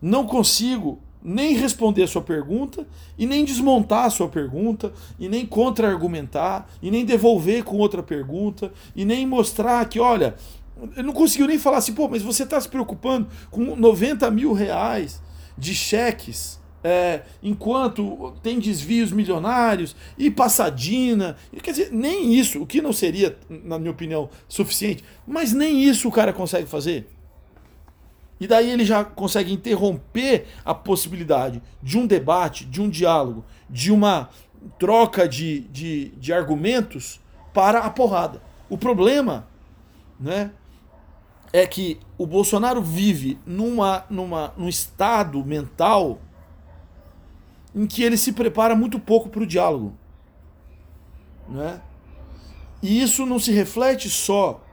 não 0.00 0.26
consigo 0.26 1.00
nem 1.22 1.54
responder 1.54 2.04
a 2.04 2.06
sua 2.06 2.22
pergunta, 2.22 2.86
e 3.18 3.26
nem 3.26 3.44
desmontar 3.44 4.04
a 4.04 4.10
sua 4.10 4.28
pergunta, 4.28 4.92
e 5.18 5.28
nem 5.28 5.44
contra-argumentar, 5.44 6.68
e 6.80 6.90
nem 6.90 7.04
devolver 7.04 7.64
com 7.64 7.78
outra 7.78 8.02
pergunta, 8.02 8.72
e 8.94 9.04
nem 9.04 9.26
mostrar 9.26 9.84
que, 9.88 9.98
olha, 9.98 10.36
ele 10.96 11.02
não 11.02 11.12
conseguiu 11.12 11.48
nem 11.48 11.58
falar 11.58 11.78
assim, 11.78 11.92
pô, 11.92 12.08
mas 12.08 12.22
você 12.22 12.44
está 12.44 12.60
se 12.60 12.68
preocupando 12.68 13.26
com 13.50 13.74
90 13.74 14.30
mil 14.30 14.52
reais 14.52 15.20
de 15.56 15.74
cheques, 15.74 16.60
é, 16.82 17.22
enquanto 17.42 18.34
tem 18.42 18.58
desvios 18.58 19.10
milionários 19.12 19.96
e 20.16 20.30
passadina. 20.30 21.36
Quer 21.62 21.70
dizer, 21.70 21.92
nem 21.92 22.34
isso, 22.34 22.62
o 22.62 22.66
que 22.66 22.80
não 22.80 22.92
seria, 22.92 23.36
na 23.48 23.78
minha 23.78 23.90
opinião, 23.90 24.28
suficiente, 24.48 25.04
mas 25.26 25.52
nem 25.52 25.82
isso 25.82 26.08
o 26.08 26.12
cara 26.12 26.32
consegue 26.32 26.66
fazer. 26.66 27.08
E 28.40 28.46
daí 28.46 28.70
ele 28.70 28.84
já 28.84 29.04
consegue 29.04 29.52
interromper 29.52 30.46
a 30.64 30.72
possibilidade 30.72 31.60
de 31.82 31.98
um 31.98 32.06
debate, 32.06 32.64
de 32.64 32.80
um 32.80 32.88
diálogo, 32.88 33.44
de 33.68 33.90
uma 33.90 34.28
troca 34.78 35.28
de, 35.28 35.60
de, 35.60 36.10
de 36.10 36.32
argumentos 36.32 37.20
para 37.52 37.80
a 37.80 37.90
porrada. 37.90 38.40
O 38.70 38.78
problema 38.78 39.48
né, 40.20 40.52
é 41.52 41.66
que 41.66 41.98
o 42.16 42.26
Bolsonaro 42.26 42.80
vive 42.80 43.38
numa, 43.44 44.04
numa, 44.08 44.52
num 44.56 44.68
estado 44.68 45.44
mental 45.44 46.20
em 47.74 47.86
que 47.86 48.02
ele 48.02 48.16
se 48.16 48.32
prepara 48.32 48.74
muito 48.74 48.98
pouco 48.98 49.28
para 49.28 49.42
o 49.42 49.46
diálogo. 49.46 49.94
Né? 51.48 51.80
E 52.82 53.02
isso 53.02 53.26
não 53.26 53.38
se 53.38 53.52
reflete 53.52 54.08
só 54.08 54.64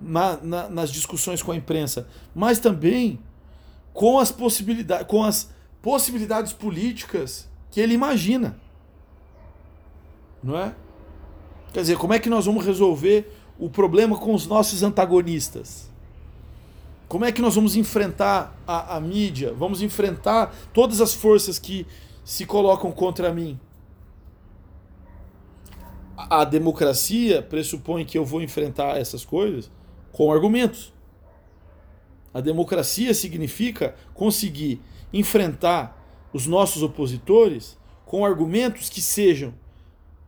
na, 0.00 0.36
na, 0.36 0.68
nas 0.68 0.90
discussões 0.90 1.42
com 1.42 1.52
a 1.52 1.56
imprensa, 1.56 2.08
mas 2.34 2.58
também 2.58 3.18
com 3.92 4.18
as 4.18 4.30
possibilidades, 4.30 5.06
com 5.06 5.22
as 5.22 5.50
possibilidades 5.82 6.52
políticas 6.52 7.48
que 7.70 7.80
ele 7.80 7.94
imagina. 7.94 8.58
Não 10.42 10.58
é? 10.58 10.74
Quer 11.72 11.82
dizer, 11.82 11.98
como 11.98 12.14
é 12.14 12.18
que 12.18 12.30
nós 12.30 12.46
vamos 12.46 12.64
resolver 12.64 13.30
o 13.58 13.68
problema 13.68 14.16
com 14.16 14.34
os 14.34 14.46
nossos 14.46 14.82
antagonistas? 14.82 15.90
Como 17.06 17.24
é 17.24 17.32
que 17.32 17.42
nós 17.42 17.54
vamos 17.54 17.76
enfrentar 17.76 18.56
a, 18.66 18.96
a 18.96 19.00
mídia? 19.00 19.52
Vamos 19.52 19.82
enfrentar 19.82 20.54
todas 20.72 21.00
as 21.00 21.12
forças 21.12 21.58
que 21.58 21.86
se 22.30 22.46
colocam 22.46 22.92
contra 22.92 23.34
mim? 23.34 23.58
A, 26.16 26.44
democracia 26.44 27.42
pressupõe 27.42 28.04
que 28.04 28.16
eu 28.16 28.24
vou 28.24 28.40
enfrentar 28.40 28.96
essas 28.98 29.24
coisas 29.24 29.68
com 30.12 30.32
argumentos. 30.32 30.94
A 32.32 32.40
democracia 32.40 33.12
significa 33.14 33.96
conseguir 34.14 34.80
enfrentar 35.12 36.00
os 36.32 36.46
nossos 36.46 36.84
opositores 36.84 37.76
com 38.06 38.24
argumentos 38.24 38.88
que 38.88 39.02
sejam 39.02 39.52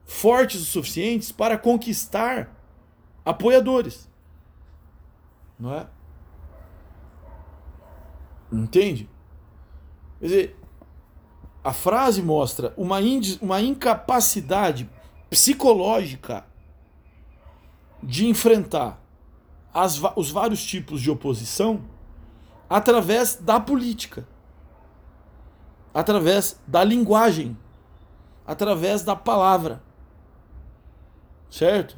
fortes 0.04 0.60
o 0.60 0.64
suficientes 0.64 1.30
para 1.30 1.56
conquistar 1.56 2.52
apoiadores. 3.24 4.10
Não 5.56 5.72
é? 5.72 5.86
Entende? 8.50 9.08
Quer 10.18 10.26
dizer, 10.26 10.61
a 11.64 11.72
frase 11.72 12.22
mostra 12.22 12.74
uma, 12.76 12.98
uma 13.40 13.60
incapacidade 13.60 14.88
psicológica 15.30 16.44
de 18.02 18.26
enfrentar 18.26 19.00
as, 19.72 20.00
os 20.16 20.30
vários 20.30 20.64
tipos 20.64 21.00
de 21.00 21.10
oposição 21.10 21.82
através 22.68 23.36
da 23.36 23.60
política, 23.60 24.26
através 25.94 26.58
da 26.66 26.82
linguagem, 26.82 27.56
através 28.46 29.02
da 29.02 29.14
palavra. 29.14 29.82
Certo? 31.48 31.96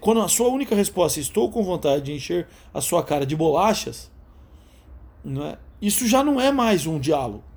Quando 0.00 0.20
a 0.20 0.28
sua 0.28 0.48
única 0.48 0.74
resposta 0.74 1.18
é 1.18 1.22
estou 1.22 1.50
com 1.50 1.62
vontade 1.62 2.04
de 2.04 2.12
encher 2.12 2.48
a 2.72 2.80
sua 2.80 3.02
cara 3.02 3.26
de 3.26 3.34
bolachas, 3.34 4.10
não 5.24 5.44
é? 5.44 5.58
Isso 5.82 6.06
já 6.06 6.22
não 6.22 6.40
é 6.40 6.52
mais 6.52 6.86
um 6.86 6.98
diálogo. 6.98 7.49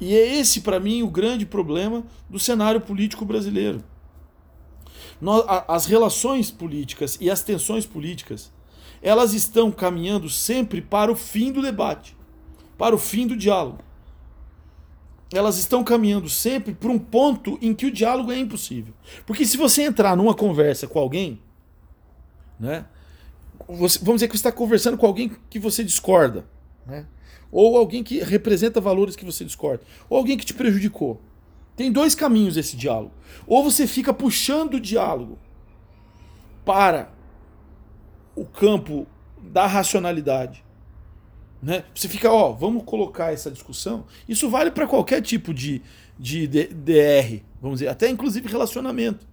E 0.00 0.14
é 0.14 0.38
esse, 0.38 0.60
para 0.60 0.78
mim, 0.78 1.02
o 1.02 1.10
grande 1.10 1.46
problema 1.46 2.04
do 2.28 2.38
cenário 2.38 2.80
político 2.80 3.24
brasileiro. 3.24 3.82
as 5.66 5.86
relações 5.86 6.50
políticas 6.50 7.16
e 7.20 7.30
as 7.30 7.42
tensões 7.42 7.86
políticas, 7.86 8.52
elas 9.00 9.32
estão 9.32 9.72
caminhando 9.72 10.28
sempre 10.28 10.82
para 10.82 11.10
o 11.10 11.16
fim 11.16 11.50
do 11.50 11.62
debate, 11.62 12.16
para 12.76 12.94
o 12.94 12.98
fim 12.98 13.26
do 13.26 13.36
diálogo. 13.36 13.78
Elas 15.32 15.58
estão 15.58 15.82
caminhando 15.82 16.28
sempre 16.28 16.74
para 16.74 16.90
um 16.90 16.98
ponto 16.98 17.58
em 17.60 17.74
que 17.74 17.86
o 17.86 17.90
diálogo 17.90 18.30
é 18.30 18.38
impossível. 18.38 18.94
Porque 19.24 19.44
se 19.44 19.56
você 19.56 19.82
entrar 19.82 20.16
numa 20.16 20.34
conversa 20.34 20.86
com 20.86 20.98
alguém, 20.98 21.40
né, 22.60 22.86
você, 23.66 23.98
vamos 23.98 24.16
dizer 24.16 24.28
que 24.28 24.36
você 24.36 24.40
está 24.40 24.52
conversando 24.52 24.96
com 24.96 25.06
alguém 25.06 25.34
que 25.50 25.58
você 25.58 25.82
discorda, 25.82 26.46
né? 26.86 27.06
Ou 27.58 27.78
alguém 27.78 28.04
que 28.04 28.18
representa 28.18 28.82
valores 28.82 29.16
que 29.16 29.24
você 29.24 29.42
discorda, 29.42 29.82
ou 30.10 30.18
alguém 30.18 30.36
que 30.36 30.44
te 30.44 30.52
prejudicou. 30.52 31.18
Tem 31.74 31.90
dois 31.90 32.14
caminhos 32.14 32.58
esse 32.58 32.76
diálogo. 32.76 33.12
Ou 33.46 33.64
você 33.64 33.86
fica 33.86 34.12
puxando 34.12 34.74
o 34.74 34.80
diálogo 34.80 35.38
para 36.66 37.10
o 38.34 38.44
campo 38.44 39.06
da 39.40 39.66
racionalidade. 39.66 40.62
Né? 41.62 41.84
Você 41.94 42.08
fica, 42.08 42.30
ó, 42.30 42.52
vamos 42.52 42.84
colocar 42.84 43.32
essa 43.32 43.50
discussão. 43.50 44.04
Isso 44.28 44.50
vale 44.50 44.70
para 44.70 44.86
qualquer 44.86 45.22
tipo 45.22 45.54
de, 45.54 45.80
de 46.18 46.46
DR, 46.46 47.42
vamos 47.58 47.78
dizer, 47.78 47.88
até 47.88 48.10
inclusive 48.10 48.46
relacionamento 48.50 49.26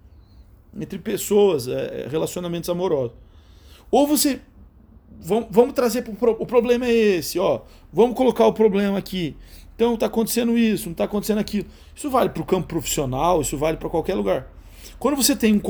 entre 0.79 0.97
pessoas, 0.97 1.67
é, 1.67 2.07
relacionamentos 2.09 2.69
amorosos. 2.69 3.17
Ou 3.91 4.07
você. 4.07 4.39
Vamos, 5.23 5.47
vamos 5.49 5.73
trazer 5.73 6.01
pro, 6.01 6.31
o 6.31 6.45
problema 6.45 6.85
é 6.85 6.91
esse, 6.91 7.39
ó. 7.39 7.61
Vamos 7.91 8.15
colocar 8.15 8.45
o 8.45 8.53
problema 8.53 8.97
aqui. 8.97 9.37
Então 9.75 9.93
está 9.93 10.05
acontecendo 10.05 10.57
isso, 10.57 10.85
não 10.85 10.91
está 10.91 11.05
acontecendo 11.05 11.39
aquilo. 11.39 11.67
Isso 11.95 12.09
vale 12.09 12.29
para 12.29 12.41
o 12.41 12.45
campo 12.45 12.67
profissional, 12.67 13.41
isso 13.41 13.57
vale 13.57 13.77
para 13.77 13.89
qualquer 13.89 14.15
lugar. 14.15 14.51
Quando 14.99 15.15
você 15.15 15.35
tem 15.35 15.53
um, 15.53 15.61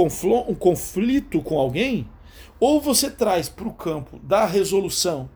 um 0.49 0.55
conflito 0.55 1.41
com 1.41 1.59
alguém, 1.59 2.07
ou 2.59 2.81
você 2.81 3.09
traz 3.09 3.49
para 3.49 3.67
o 3.67 3.73
campo 3.73 4.19
da 4.23 4.45
resolução. 4.45 5.29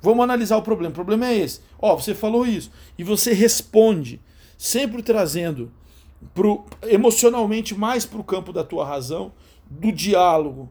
Vamos 0.00 0.24
analisar 0.24 0.56
o 0.56 0.62
problema. 0.62 0.90
O 0.90 0.94
problema 0.94 1.26
é 1.28 1.38
esse. 1.38 1.60
Ó, 1.78 1.96
você 1.96 2.14
falou 2.14 2.46
isso. 2.46 2.70
E 2.98 3.04
você 3.04 3.32
responde, 3.32 4.20
sempre 4.58 5.02
trazendo 5.02 5.72
pro, 6.34 6.64
emocionalmente 6.82 7.74
mais 7.74 8.04
para 8.04 8.20
o 8.20 8.24
campo 8.24 8.52
da 8.52 8.64
tua 8.64 8.84
razão, 8.84 9.32
do 9.70 9.90
diálogo, 9.92 10.70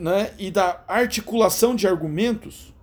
né, 0.00 0.32
e 0.38 0.50
da 0.50 0.82
articulação 0.88 1.74
de 1.74 1.86
argumentos, 1.86 2.74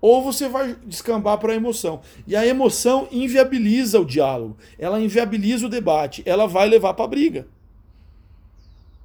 ou 0.00 0.22
você 0.22 0.48
vai 0.48 0.76
descambar 0.86 1.38
para 1.38 1.52
a 1.52 1.56
emoção. 1.56 2.00
E 2.26 2.36
a 2.36 2.46
emoção 2.46 3.08
inviabiliza 3.10 4.00
o 4.00 4.04
diálogo, 4.04 4.56
ela 4.78 5.00
inviabiliza 5.00 5.66
o 5.66 5.70
debate, 5.70 6.22
ela 6.24 6.46
vai 6.46 6.68
levar 6.68 6.94
para 6.94 7.04
a 7.04 7.08
briga. 7.08 7.46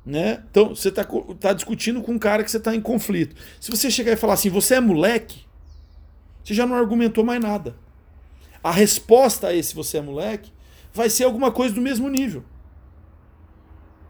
Né? 0.05 0.43
Então, 0.50 0.70
você 0.70 0.89
está 0.89 1.05
tá 1.39 1.53
discutindo 1.53 2.01
com 2.01 2.13
um 2.13 2.20
cara 2.20 2.43
que 2.43 2.50
você 2.50 2.58
está 2.58 2.75
em 2.75 2.81
conflito. 2.81 3.36
Se 3.60 3.70
você 3.70 3.91
chegar 3.91 4.13
e 4.13 4.15
falar 4.15 4.34
assim, 4.34 4.50
você 4.50 4.75
é 4.75 4.79
moleque, 4.79 5.41
você 6.43 6.53
já 6.53 6.65
não 6.65 6.75
argumentou 6.75 7.24
mais 7.24 7.39
nada. 7.39 7.75
A 8.63 8.72
resposta 8.72 9.48
a 9.48 9.53
esse 9.55 9.75
você 9.75 9.98
é 9.98 10.01
moleque 10.01 10.51
vai 10.93 11.10
ser 11.10 11.24
alguma 11.24 11.51
coisa 11.51 11.74
do 11.74 11.81
mesmo 11.81 12.10
nível. 12.10 12.43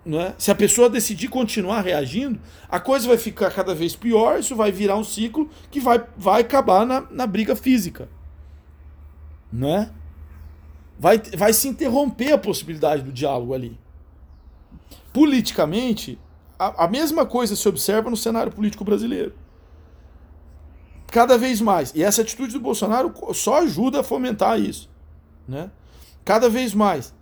Né? 0.03 0.33
Se 0.37 0.49
a 0.49 0.55
pessoa 0.55 0.89
decidir 0.89 1.27
continuar 1.27 1.81
reagindo, 1.81 2.39
a 2.67 2.79
coisa 2.79 3.07
vai 3.07 3.17
ficar 3.17 3.51
cada 3.51 3.75
vez 3.75 3.95
pior, 3.95 4.39
isso 4.39 4.55
vai 4.55 4.71
virar 4.71 4.97
um 4.97 5.03
ciclo 5.03 5.49
que 5.69 5.79
vai, 5.79 6.03
vai 6.17 6.41
acabar 6.41 6.85
na, 6.85 7.01
na 7.11 7.27
briga 7.27 7.55
física. 7.55 8.09
Né? 9.53 9.91
Vai, 10.97 11.19
vai 11.37 11.53
se 11.53 11.67
interromper 11.67 12.33
a 12.33 12.37
possibilidade 12.37 13.03
do 13.03 13.11
diálogo 13.11 13.53
ali. 13.53 13.79
Politicamente, 15.13 16.17
a, 16.57 16.85
a 16.85 16.87
mesma 16.87 17.25
coisa 17.25 17.55
se 17.55 17.67
observa 17.69 18.09
no 18.09 18.17
cenário 18.17 18.51
político 18.51 18.83
brasileiro. 18.83 19.33
cada 21.11 21.37
vez 21.37 21.59
mais, 21.59 21.91
e 21.93 22.01
essa 22.01 22.21
atitude 22.21 22.53
do 22.53 22.59
Bolsonaro 22.59 23.13
só 23.33 23.59
ajuda 23.61 23.99
a 23.99 24.03
fomentar 24.03 24.59
isso, 24.59 24.89
né? 25.47 25.69
Cada 26.23 26.49
vez 26.49 26.73
mais, 26.73 27.13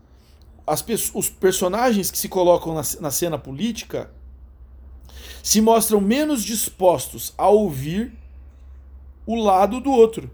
as, 0.69 0.85
os 1.13 1.29
personagens 1.29 2.11
que 2.11 2.17
se 2.17 2.29
colocam 2.29 2.75
na, 2.75 2.81
na 2.99 3.11
cena 3.11 3.37
política 3.37 4.11
se 5.41 5.61
mostram 5.61 5.99
menos 5.99 6.43
dispostos 6.43 7.33
a 7.37 7.49
ouvir 7.49 8.13
o 9.25 9.35
lado 9.35 9.79
do 9.79 9.91
outro. 9.91 10.29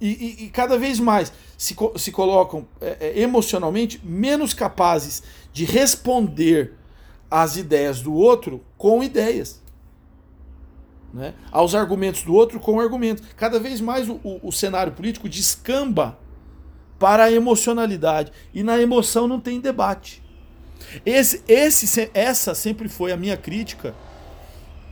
E, 0.00 0.08
e, 0.08 0.44
e 0.44 0.48
cada 0.48 0.78
vez 0.78 0.98
mais 0.98 1.30
se, 1.58 1.76
se 1.96 2.10
colocam 2.10 2.66
é, 2.80 2.96
é, 3.00 3.20
emocionalmente 3.20 4.00
menos 4.02 4.54
capazes 4.54 5.22
de 5.52 5.66
responder 5.66 6.74
às 7.30 7.56
ideias 7.56 8.00
do 8.00 8.14
outro 8.14 8.64
com 8.78 9.02
ideias. 9.02 9.60
Né? 11.12 11.34
Aos 11.50 11.74
argumentos 11.74 12.22
do 12.22 12.32
outro 12.32 12.58
com 12.58 12.80
argumentos. 12.80 13.24
Cada 13.36 13.60
vez 13.60 13.80
mais 13.80 14.08
o, 14.08 14.14
o, 14.24 14.48
o 14.48 14.52
cenário 14.52 14.92
político 14.92 15.28
descamba 15.28 16.18
para 17.00 17.24
a 17.24 17.32
emocionalidade. 17.32 18.30
E 18.54 18.62
na 18.62 18.78
emoção 18.78 19.26
não 19.26 19.40
tem 19.40 19.58
debate. 19.58 20.22
Esse, 21.04 21.42
esse, 21.48 22.10
essa 22.12 22.54
sempre 22.54 22.88
foi 22.88 23.10
a 23.10 23.16
minha 23.16 23.36
crítica 23.38 23.94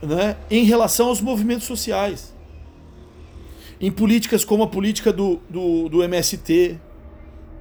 né, 0.01 0.35
em 0.49 0.63
relação 0.63 1.07
aos 1.07 1.21
movimentos 1.21 1.67
sociais. 1.67 2.33
Em 3.79 3.91
políticas 3.91 4.43
como 4.43 4.63
a 4.63 4.67
política 4.67 5.13
do, 5.13 5.39
do, 5.47 5.87
do 5.87 6.03
MST, 6.03 6.77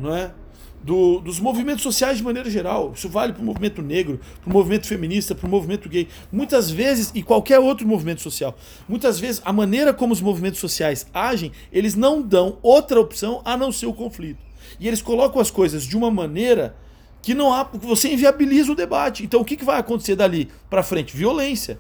não 0.01 0.17
é? 0.17 0.33
Do, 0.83 1.21
dos 1.21 1.39
movimentos 1.39 1.83
sociais 1.83 2.19
de 2.19 2.25
maneira 2.25 2.49
geral. 2.49 2.93
Isso 2.95 3.09
vale 3.09 3.33
para 3.33 3.43
o 3.43 3.45
movimento 3.45 3.83
negro, 3.83 4.21
para 4.41 4.49
o 4.49 4.53
movimento 4.53 4.87
feminista, 4.87 5.35
para 5.35 5.47
o 5.47 5.51
movimento 5.51 5.89
gay. 5.89 6.09
Muitas 6.33 6.71
vezes, 6.71 7.11
e 7.15 7.23
qualquer 7.23 7.59
outro 7.59 7.87
movimento 7.87 8.23
social, 8.23 8.57
muitas 8.89 9.19
vezes 9.19 9.43
a 9.45 9.53
maneira 9.53 9.93
como 9.93 10.13
os 10.13 10.21
movimentos 10.21 10.61
sociais 10.61 11.07
agem, 11.13 11.53
eles 11.73 11.95
não 11.95 12.23
dão 12.23 12.59
outra 12.63 12.99
opção 13.01 13.43
a 13.45 13.57
não 13.57 13.71
ser 13.71 13.87
o 13.87 13.93
conflito. 13.93 14.41
E 14.81 14.87
eles 14.87 15.03
colocam 15.03 15.41
as 15.41 15.51
coisas 15.51 15.85
de 15.85 15.97
uma 15.97 16.11
maneira 16.11 16.77
que 17.21 17.35
não 17.35 17.53
há, 17.53 17.65
você 17.65 18.13
inviabiliza 18.13 18.73
o 18.73 18.77
debate. 18.77 19.25
Então 19.25 19.41
o 19.41 19.45
que, 19.45 19.57
que 19.57 19.65
vai 19.65 19.79
acontecer 19.79 20.17
dali 20.17 20.49
para 20.71 20.83
frente? 20.83 21.17
Violência. 21.17 21.79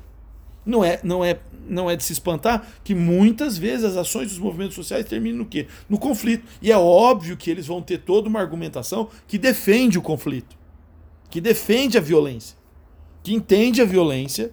Não 0.68 0.84
é, 0.84 1.00
não 1.02 1.24
é, 1.24 1.38
não 1.66 1.90
é 1.90 1.96
de 1.96 2.04
se 2.04 2.12
espantar 2.12 2.68
que 2.84 2.94
muitas 2.94 3.56
vezes 3.56 3.86
as 3.86 3.96
ações 3.96 4.28
dos 4.28 4.38
movimentos 4.38 4.74
sociais 4.74 5.06
terminam 5.06 5.38
no 5.38 5.46
quê? 5.46 5.66
No 5.88 5.98
conflito. 5.98 6.46
E 6.60 6.70
é 6.70 6.76
óbvio 6.76 7.38
que 7.38 7.50
eles 7.50 7.66
vão 7.66 7.80
ter 7.80 7.96
toda 8.02 8.28
uma 8.28 8.38
argumentação 8.38 9.08
que 9.26 9.38
defende 9.38 9.98
o 9.98 10.02
conflito, 10.02 10.54
que 11.30 11.40
defende 11.40 11.96
a 11.96 12.02
violência, 12.02 12.54
que 13.22 13.32
entende 13.32 13.80
a 13.80 13.86
violência 13.86 14.52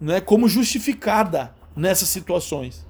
né, 0.00 0.20
como 0.20 0.48
justificada 0.48 1.54
nessas 1.76 2.08
situações. 2.08 2.84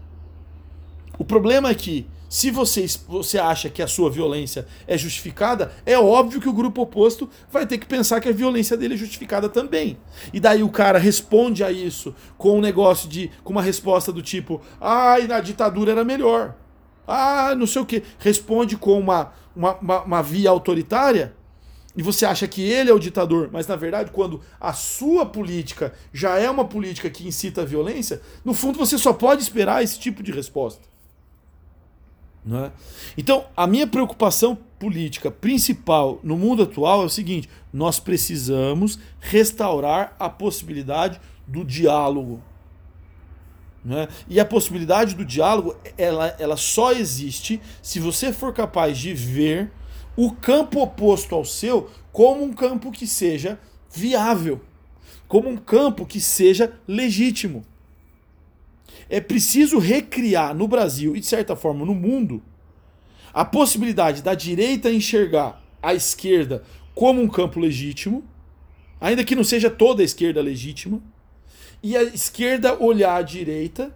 O 1.18 1.26
problema 1.26 1.68
é 1.68 1.74
que 1.74 2.06
se 2.28 2.50
você, 2.50 2.86
você 3.08 3.38
acha 3.38 3.70
que 3.70 3.82
a 3.82 3.86
sua 3.86 4.10
violência 4.10 4.66
é 4.86 4.98
justificada, 4.98 5.72
é 5.84 5.98
óbvio 5.98 6.40
que 6.40 6.48
o 6.48 6.52
grupo 6.52 6.82
oposto 6.82 7.28
vai 7.50 7.66
ter 7.66 7.78
que 7.78 7.86
pensar 7.86 8.20
que 8.20 8.28
a 8.28 8.32
violência 8.32 8.76
dele 8.76 8.94
é 8.94 8.96
justificada 8.96 9.48
também. 9.48 9.96
E 10.32 10.40
daí 10.40 10.62
o 10.62 10.68
cara 10.68 10.98
responde 10.98 11.62
a 11.62 11.70
isso 11.70 12.14
com 12.36 12.58
um 12.58 12.60
negócio 12.60 13.08
de. 13.08 13.30
com 13.44 13.52
uma 13.52 13.62
resposta 13.62 14.12
do 14.12 14.22
tipo, 14.22 14.60
ai, 14.80 15.22
ah, 15.22 15.28
na 15.28 15.40
ditadura 15.40 15.92
era 15.92 16.04
melhor. 16.04 16.54
Ah, 17.06 17.54
não 17.56 17.66
sei 17.66 17.82
o 17.82 17.86
que. 17.86 18.02
Responde 18.18 18.76
com 18.76 18.98
uma, 18.98 19.32
uma, 19.54 19.74
uma, 19.76 20.02
uma 20.02 20.22
via 20.22 20.50
autoritária 20.50 21.34
e 21.96 22.02
você 22.02 22.26
acha 22.26 22.46
que 22.46 22.62
ele 22.62 22.90
é 22.90 22.94
o 22.94 22.98
ditador, 22.98 23.48
mas 23.50 23.66
na 23.66 23.74
verdade, 23.74 24.10
quando 24.10 24.42
a 24.60 24.74
sua 24.74 25.24
política 25.24 25.94
já 26.12 26.38
é 26.38 26.50
uma 26.50 26.66
política 26.66 27.08
que 27.08 27.26
incita 27.26 27.62
a 27.62 27.64
violência, 27.64 28.20
no 28.44 28.52
fundo 28.52 28.78
você 28.78 28.98
só 28.98 29.14
pode 29.14 29.42
esperar 29.42 29.82
esse 29.82 29.98
tipo 29.98 30.22
de 30.22 30.30
resposta. 30.30 30.95
É? 32.48 32.70
Então, 33.18 33.44
a 33.56 33.66
minha 33.66 33.88
preocupação 33.88 34.56
política 34.78 35.32
principal 35.32 36.20
no 36.22 36.36
mundo 36.36 36.62
atual 36.62 37.02
é 37.02 37.06
o 37.06 37.10
seguinte: 37.10 37.48
nós 37.72 37.98
precisamos 37.98 38.98
restaurar 39.18 40.14
a 40.18 40.30
possibilidade 40.30 41.20
do 41.46 41.64
diálogo. 41.64 42.40
É? 43.88 44.08
E 44.28 44.40
a 44.40 44.44
possibilidade 44.44 45.14
do 45.14 45.24
diálogo 45.24 45.76
ela, 45.96 46.34
ela 46.40 46.56
só 46.56 46.92
existe 46.92 47.60
se 47.80 48.00
você 48.00 48.32
for 48.32 48.52
capaz 48.52 48.98
de 48.98 49.14
ver 49.14 49.70
o 50.16 50.32
campo 50.32 50.80
oposto 50.80 51.34
ao 51.34 51.44
seu 51.44 51.90
como 52.10 52.42
um 52.42 52.52
campo 52.52 52.90
que 52.90 53.06
seja 53.06 53.60
viável, 53.92 54.60
como 55.28 55.48
um 55.48 55.56
campo 55.56 56.04
que 56.04 56.20
seja 56.20 56.72
legítimo 56.86 57.64
é 59.08 59.20
preciso 59.20 59.78
recriar 59.78 60.54
no 60.54 60.66
Brasil 60.66 61.16
e, 61.16 61.20
de 61.20 61.26
certa 61.26 61.54
forma, 61.54 61.84
no 61.84 61.94
mundo, 61.94 62.42
a 63.32 63.44
possibilidade 63.44 64.22
da 64.22 64.34
direita 64.34 64.90
enxergar 64.90 65.62
a 65.82 65.94
esquerda 65.94 66.62
como 66.94 67.20
um 67.20 67.28
campo 67.28 67.60
legítimo, 67.60 68.24
ainda 69.00 69.22
que 69.22 69.36
não 69.36 69.44
seja 69.44 69.68
toda 69.68 70.02
a 70.02 70.04
esquerda 70.04 70.40
legítima, 70.40 71.02
e 71.82 71.96
a 71.96 72.02
esquerda 72.02 72.82
olhar 72.82 73.16
a 73.16 73.22
direita 73.22 73.94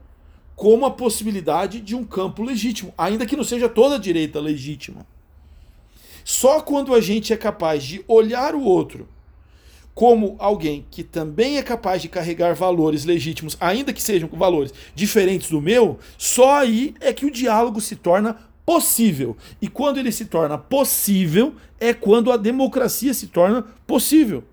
como 0.54 0.84
a 0.84 0.90
possibilidade 0.90 1.80
de 1.80 1.96
um 1.96 2.04
campo 2.04 2.42
legítimo, 2.42 2.92
ainda 2.96 3.24
que 3.24 3.34
não 3.34 3.42
seja 3.42 3.68
toda 3.68 3.94
a 3.94 3.98
direita 3.98 4.38
legítima. 4.38 5.06
Só 6.22 6.60
quando 6.60 6.94
a 6.94 7.00
gente 7.00 7.32
é 7.32 7.36
capaz 7.36 7.82
de 7.82 8.04
olhar 8.06 8.54
o 8.54 8.62
outro 8.62 9.08
como 9.94 10.36
alguém 10.38 10.86
que 10.90 11.02
também 11.02 11.58
é 11.58 11.62
capaz 11.62 12.00
de 12.00 12.08
carregar 12.08 12.54
valores 12.54 13.04
legítimos, 13.04 13.56
ainda 13.60 13.92
que 13.92 14.02
sejam 14.02 14.28
valores 14.28 14.72
diferentes 14.94 15.50
do 15.50 15.60
meu, 15.60 15.98
só 16.16 16.60
aí 16.60 16.94
é 17.00 17.12
que 17.12 17.26
o 17.26 17.30
diálogo 17.30 17.80
se 17.80 17.96
torna 17.96 18.38
possível. 18.64 19.36
E 19.60 19.68
quando 19.68 19.98
ele 19.98 20.12
se 20.12 20.26
torna 20.26 20.56
possível, 20.56 21.54
é 21.78 21.92
quando 21.92 22.30
a 22.30 22.36
democracia 22.36 23.12
se 23.12 23.26
torna 23.26 23.62
possível. 23.86 24.44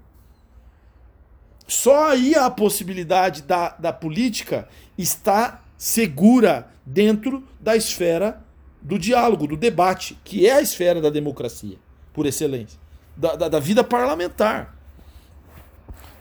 Só 1.67 2.11
aí 2.11 2.33
a 2.33 2.49
possibilidade 2.49 3.43
da, 3.43 3.69
da 3.77 3.93
política 3.93 4.67
está 4.97 5.61
segura 5.77 6.71
dentro 6.85 7.43
da 7.59 7.75
esfera 7.75 8.41
do 8.81 8.97
diálogo, 8.97 9.47
do 9.47 9.57
debate, 9.57 10.17
que 10.23 10.47
é 10.47 10.53
a 10.53 10.61
esfera 10.61 11.01
da 11.01 11.09
democracia, 11.09 11.77
por 12.13 12.25
excelência, 12.25 12.79
da, 13.15 13.35
da, 13.35 13.49
da 13.49 13.59
vida 13.59 13.83
parlamentar 13.83 14.76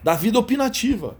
da 0.07 0.15
vida 0.15 0.39
opinativa. 0.39 1.17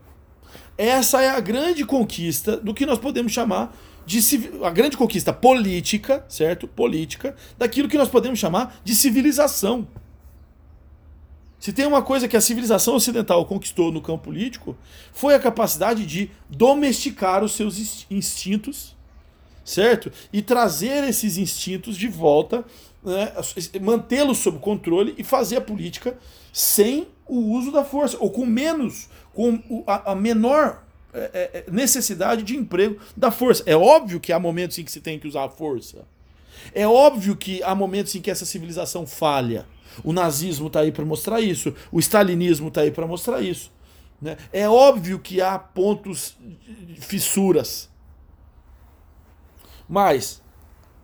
Essa 0.79 1.21
é 1.21 1.29
a 1.29 1.41
grande 1.41 1.85
conquista 1.85 2.57
do 2.57 2.73
que 2.73 2.87
nós 2.87 3.01
podemos 3.01 3.33
chamar 3.33 3.77
de 4.07 4.21
a 4.63 4.71
grande 4.71 4.97
conquista 4.97 5.33
política, 5.33 6.25
certo? 6.29 6.69
Política, 6.69 7.35
daquilo 7.59 7.89
que 7.89 7.99
nós 7.99 8.09
podemos 8.09 8.39
chamar 8.39 8.81
de 8.85 8.95
civilização. 8.95 9.89
Se 11.59 11.73
tem 11.73 11.85
uma 11.85 12.01
coisa 12.01 12.29
que 12.29 12.37
a 12.37 12.41
civilização 12.41 12.95
ocidental 12.95 13.45
conquistou 13.45 13.91
no 13.91 14.01
campo 14.01 14.23
político, 14.23 14.77
foi 15.13 15.35
a 15.35 15.41
capacidade 15.41 16.07
de 16.07 16.31
domesticar 16.49 17.43
os 17.43 17.57
seus 17.57 18.07
instintos, 18.09 18.95
certo? 19.65 20.13
E 20.33 20.41
trazer 20.41 21.03
esses 21.03 21.39
instintos 21.39 21.97
de 21.97 22.07
volta, 22.07 22.65
né? 23.03 23.33
mantê-los 23.81 24.39
sob 24.39 24.61
controle 24.61 25.13
e 25.19 25.25
fazer 25.25 25.57
a 25.57 25.61
política 25.61 26.17
sem 26.53 27.09
o 27.27 27.39
uso 27.53 27.73
da 27.73 27.85
força, 27.85 28.17
ou 28.21 28.31
com 28.31 28.47
menos, 28.47 29.09
com 29.35 29.85
a, 29.87 30.15
menor 30.15 30.85
é, 31.13 31.19
é, 31.19 31.59
é, 31.59 31.71
necessidade 31.71 32.43
de 32.43 32.57
emprego 32.57 32.99
da 33.17 33.31
força. 33.31 33.63
É 33.67 33.77
óbvio 33.77 34.21
que 34.21 34.33
há 34.33 34.39
momentos 34.39 34.79
em 34.79 34.85
que 34.85 34.93
se 34.93 35.01
tem 35.01 35.19
que 35.19 35.27
usar 35.27 35.45
a 35.45 35.49
força. 35.49 36.07
É 36.75 36.87
óbvio 36.87 37.37
que 37.37 37.63
há 37.63 37.75
momentos 37.75 38.15
em 38.15 38.21
que 38.21 38.31
essa 38.31 38.45
civilização 38.45 39.07
falha. 39.07 39.67
O 40.05 40.13
nazismo 40.13 40.67
está 40.67 40.81
aí 40.81 40.93
para 40.93 41.05
mostrar 41.05 41.41
isso, 41.41 41.75
o 41.91 41.99
stalinismo 41.99 42.69
está 42.69 42.83
aí 42.83 42.91
para 42.91 43.07
mostrar 43.07 43.41
isso. 43.41 43.73
Né? 44.21 44.37
É 44.53 44.69
óbvio 44.69 45.19
que 45.19 45.41
há 45.41 45.59
pontos, 45.59 46.37
fissuras. 46.99 47.89
Mas, 49.89 50.43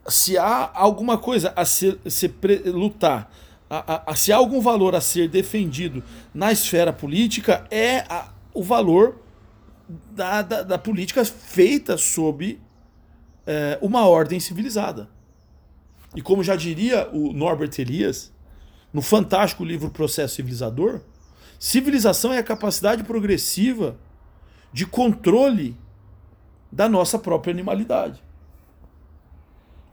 se 0.08 0.36
há 0.36 0.70
alguma 0.74 1.16
coisa 1.16 1.52
a 1.56 1.64
se, 1.64 1.98
se 2.06 2.32
lutar 2.66 3.30
a, 3.74 4.12
a, 4.12 4.14
se 4.14 4.30
há 4.30 4.36
algum 4.36 4.60
valor 4.60 4.94
a 4.94 5.00
ser 5.00 5.30
defendido 5.30 6.04
na 6.34 6.52
esfera 6.52 6.92
política, 6.92 7.66
é 7.70 8.00
a, 8.00 8.30
o 8.52 8.62
valor 8.62 9.22
da, 10.10 10.42
da, 10.42 10.62
da, 10.62 10.78
política 10.78 11.24
feita 11.24 11.96
sob 11.96 12.60
é, 13.46 13.78
uma 13.80 14.06
ordem 14.06 14.38
civilizada. 14.38 15.08
E 16.14 16.20
como 16.20 16.44
já 16.44 16.54
diria 16.54 17.08
o 17.14 17.32
Norbert 17.32 17.72
Elias, 17.78 18.30
no 18.92 19.00
fantástico 19.00 19.64
livro 19.64 19.90
Processo 19.90 20.34
Civilizador, 20.34 21.00
civilização 21.58 22.30
é 22.30 22.38
a 22.38 22.42
capacidade 22.42 23.02
progressiva 23.04 23.96
de 24.70 24.84
controle 24.84 25.74
da 26.70 26.90
nossa 26.90 27.18
própria 27.18 27.52
animalidade. 27.52 28.22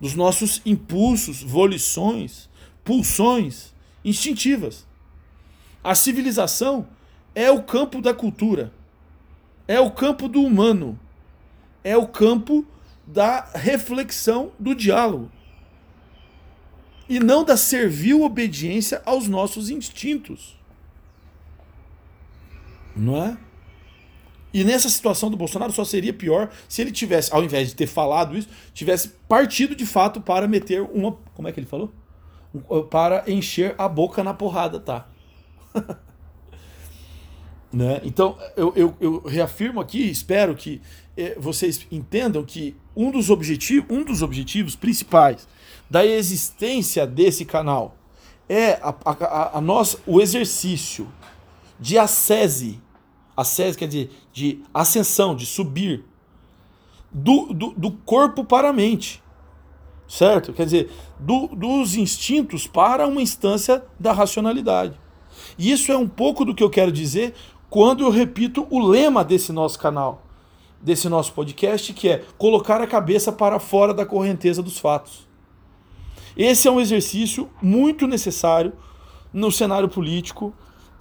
Dos 0.02 0.16
nossos 0.16 0.62
impulsos, 0.66 1.42
volições, 1.42 2.49
pulsões 2.84 3.74
instintivas. 4.04 4.86
A 5.84 5.96
civilização 5.96 6.88
é 7.34 7.50
o 7.52 7.64
campo 7.64 8.02
da 8.02 8.14
cultura, 8.14 8.74
é 9.68 9.80
o 9.80 9.92
campo 9.92 10.28
do 10.28 10.42
humano, 10.42 11.00
é 11.84 11.96
o 11.96 12.08
campo 12.08 12.66
da 13.06 13.50
reflexão 13.56 14.52
do 14.60 14.76
diálogo. 14.76 15.32
E 17.08 17.20
não 17.20 17.44
da 17.44 17.58
servil 17.58 18.22
obediência 18.22 19.02
aos 19.06 19.28
nossos 19.28 19.70
instintos. 19.70 20.56
Não 22.96 23.24
é? 23.24 23.38
E 24.54 24.64
nessa 24.64 24.90
situação 24.90 25.30
do 25.30 25.38
Bolsonaro 25.38 25.72
só 25.72 25.84
seria 25.86 26.14
pior 26.14 26.52
se 26.68 26.82
ele 26.82 26.92
tivesse, 26.92 27.34
ao 27.34 27.44
invés 27.44 27.70
de 27.70 27.76
ter 27.76 27.88
falado 27.88 28.38
isso, 28.38 28.50
tivesse 28.74 29.10
partido 29.28 29.76
de 29.76 29.86
fato 29.86 30.20
para 30.20 30.48
meter 30.48 30.82
uma. 30.82 31.14
Como 31.34 31.48
é 31.48 31.52
que 31.52 31.60
ele 31.60 31.68
falou? 31.68 31.92
Para 32.90 33.24
encher 33.28 33.76
a 33.78 33.88
boca 33.88 34.24
na 34.24 34.34
porrada, 34.34 34.80
tá? 34.80 35.08
né? 37.72 38.02
Então, 38.04 38.38
eu, 38.58 38.74
eu, 38.76 38.96
eu, 39.00 39.22
reafirmo 39.22 39.80
aqui, 39.80 40.10
espero 40.10 40.56
que 40.56 40.82
eh, 41.16 41.36
vocês 41.40 41.86
entendam 41.92 42.44
que 42.44 42.76
um 42.96 43.12
dos, 43.12 43.30
objetivos, 43.30 43.96
um 43.96 44.04
dos 44.04 44.24
objetivos 44.24 44.76
principais 44.76 45.48
da 45.90 46.04
existência 46.06 47.06
desse 47.06 47.46
canal 47.46 47.96
é 48.48 48.74
a, 48.82 48.96
a, 49.06 49.58
a 49.60 49.62
nossa, 49.62 50.00
o 50.08 50.20
exercício 50.20 51.08
de 51.80 51.98
acese 51.98 52.82
Ascese 53.40 53.78
quer 53.78 53.88
dizer 53.88 54.12
de 54.34 54.62
ascensão, 54.74 55.34
de 55.34 55.46
subir 55.46 56.04
do, 57.10 57.54
do, 57.54 57.72
do 57.72 57.92
corpo 57.92 58.44
para 58.44 58.70
a 58.70 58.74
mente. 58.74 59.24
Certo? 60.10 60.52
Quer 60.52 60.66
dizer, 60.66 60.92
do, 61.18 61.48
dos 61.48 61.96
instintos 61.96 62.68
para 62.68 63.08
uma 63.08 63.22
instância 63.22 63.84
da 63.98 64.12
racionalidade. 64.12 65.00
E 65.58 65.72
isso 65.72 65.92
é 65.92 65.98
um 65.98 66.08
pouco 66.08 66.44
do 66.44 66.54
que 66.54 66.64
eu 66.64 66.70
quero 66.70 66.92
dizer 66.92 67.34
quando 67.70 68.04
eu 68.04 68.10
repito 68.10 68.68
o 68.70 68.80
lema 68.80 69.24
desse 69.24 69.54
nosso 69.54 69.80
canal, 69.80 70.24
desse 70.82 71.08
nosso 71.08 71.32
podcast, 71.32 71.94
que 71.94 72.10
é 72.10 72.26
colocar 72.38 72.82
a 72.82 72.88
cabeça 72.88 73.32
para 73.32 73.60
fora 73.60 73.94
da 73.94 74.06
correnteza 74.06 74.64
dos 74.64 74.80
fatos. 74.80 75.28
Esse 76.36 76.68
é 76.68 76.72
um 76.72 76.80
exercício 76.80 77.48
muito 77.62 78.08
necessário 78.08 78.74
no 79.32 79.52
cenário 79.52 79.88
político, 79.88 80.54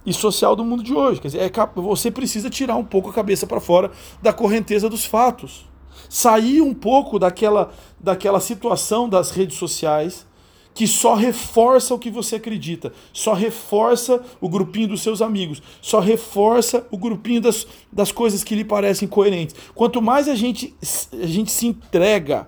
e 0.05 0.13
social 0.13 0.55
do 0.55 0.65
mundo 0.65 0.83
de 0.83 0.93
hoje. 0.93 1.21
Quer 1.21 1.27
dizer, 1.27 1.39
é, 1.39 1.51
você 1.75 2.09
precisa 2.09 2.49
tirar 2.49 2.75
um 2.75 2.83
pouco 2.83 3.09
a 3.09 3.13
cabeça 3.13 3.45
para 3.45 3.59
fora 3.59 3.91
da 4.21 4.33
correnteza 4.33 4.89
dos 4.89 5.05
fatos. 5.05 5.67
Sair 6.09 6.61
um 6.61 6.73
pouco 6.73 7.19
daquela, 7.19 7.71
daquela 7.99 8.39
situação 8.39 9.09
das 9.09 9.31
redes 9.31 9.57
sociais 9.57 10.27
que 10.73 10.87
só 10.87 11.13
reforça 11.13 11.93
o 11.93 11.99
que 11.99 12.09
você 12.09 12.37
acredita, 12.37 12.93
só 13.11 13.33
reforça 13.33 14.23
o 14.39 14.47
grupinho 14.47 14.87
dos 14.87 15.01
seus 15.01 15.21
amigos, 15.21 15.61
só 15.81 15.99
reforça 15.99 16.87
o 16.89 16.97
grupinho 16.97 17.41
das, 17.41 17.67
das 17.91 18.13
coisas 18.13 18.45
que 18.45 18.55
lhe 18.55 18.63
parecem 18.63 19.05
coerentes. 19.05 19.55
Quanto 19.75 20.01
mais 20.01 20.29
a 20.29 20.35
gente, 20.35 20.73
a 21.21 21.25
gente 21.25 21.51
se 21.51 21.67
entrega 21.67 22.47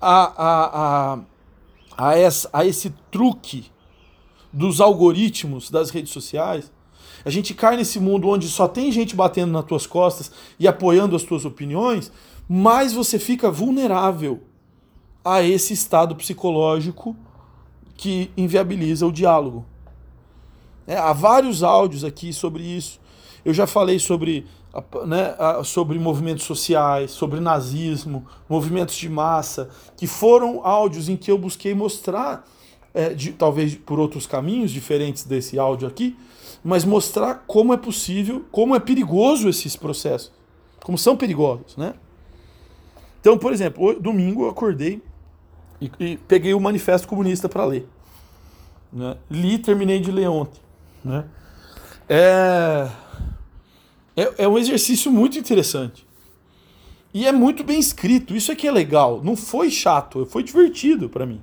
a, 0.00 0.44
a, 0.44 1.14
a, 1.14 1.18
a, 1.96 2.16
essa, 2.16 2.48
a 2.52 2.64
esse 2.64 2.90
truque 3.10 3.64
dos 4.52 4.80
algoritmos 4.80 5.68
das 5.68 5.90
redes 5.90 6.12
sociais, 6.12 6.70
a 7.24 7.30
gente 7.30 7.52
cai 7.52 7.76
nesse 7.76 7.98
mundo 7.98 8.28
onde 8.28 8.46
só 8.48 8.68
tem 8.68 8.92
gente 8.92 9.16
batendo 9.16 9.50
nas 9.50 9.64
tuas 9.64 9.88
costas 9.88 10.30
e 10.60 10.68
apoiando 10.68 11.16
as 11.16 11.24
tuas 11.24 11.44
opiniões, 11.44 12.12
mais 12.48 12.92
você 12.92 13.18
fica 13.18 13.50
vulnerável 13.50 14.40
a 15.26 15.42
esse 15.42 15.72
estado 15.72 16.14
psicológico 16.14 17.16
que 17.96 18.30
inviabiliza 18.36 19.04
o 19.04 19.10
diálogo. 19.10 19.66
É, 20.86 20.96
há 20.96 21.12
vários 21.12 21.64
áudios 21.64 22.04
aqui 22.04 22.32
sobre 22.32 22.62
isso. 22.62 23.00
Eu 23.44 23.52
já 23.52 23.66
falei 23.66 23.98
sobre, 23.98 24.46
né, 25.04 25.34
sobre 25.64 25.98
movimentos 25.98 26.44
sociais, 26.44 27.10
sobre 27.10 27.40
nazismo, 27.40 28.24
movimentos 28.48 28.94
de 28.94 29.08
massa, 29.08 29.68
que 29.96 30.06
foram 30.06 30.64
áudios 30.64 31.08
em 31.08 31.16
que 31.16 31.28
eu 31.28 31.36
busquei 31.36 31.74
mostrar, 31.74 32.46
é, 32.94 33.08
de, 33.08 33.32
talvez 33.32 33.74
por 33.74 33.98
outros 33.98 34.28
caminhos 34.28 34.70
diferentes 34.70 35.24
desse 35.24 35.58
áudio 35.58 35.88
aqui, 35.88 36.16
mas 36.62 36.84
mostrar 36.84 37.42
como 37.48 37.74
é 37.74 37.76
possível, 37.76 38.44
como 38.52 38.76
é 38.76 38.78
perigoso 38.78 39.48
esses 39.48 39.74
processos, 39.74 40.30
como 40.84 40.96
são 40.96 41.16
perigosos, 41.16 41.76
né? 41.76 41.94
Então, 43.20 43.36
por 43.36 43.52
exemplo, 43.52 43.98
domingo 44.00 44.44
eu 44.44 44.50
acordei 44.50 45.02
e, 45.80 45.90
e 45.98 46.16
peguei 46.16 46.54
o 46.54 46.60
Manifesto 46.60 47.06
Comunista 47.06 47.48
para 47.48 47.64
ler. 47.64 47.88
Né? 48.92 49.16
Li 49.30 49.58
terminei 49.58 50.00
de 50.00 50.10
ler 50.10 50.28
ontem. 50.28 50.60
Né? 51.04 51.24
É, 52.08 52.88
é, 54.16 54.44
é 54.44 54.48
um 54.48 54.58
exercício 54.58 55.10
muito 55.10 55.38
interessante. 55.38 56.06
E 57.12 57.26
é 57.26 57.32
muito 57.32 57.64
bem 57.64 57.78
escrito, 57.78 58.34
isso 58.34 58.54
que 58.54 58.66
é 58.66 58.70
legal. 58.70 59.22
Não 59.22 59.36
foi 59.36 59.70
chato, 59.70 60.26
foi 60.26 60.42
divertido 60.42 61.08
para 61.08 61.24
mim. 61.24 61.40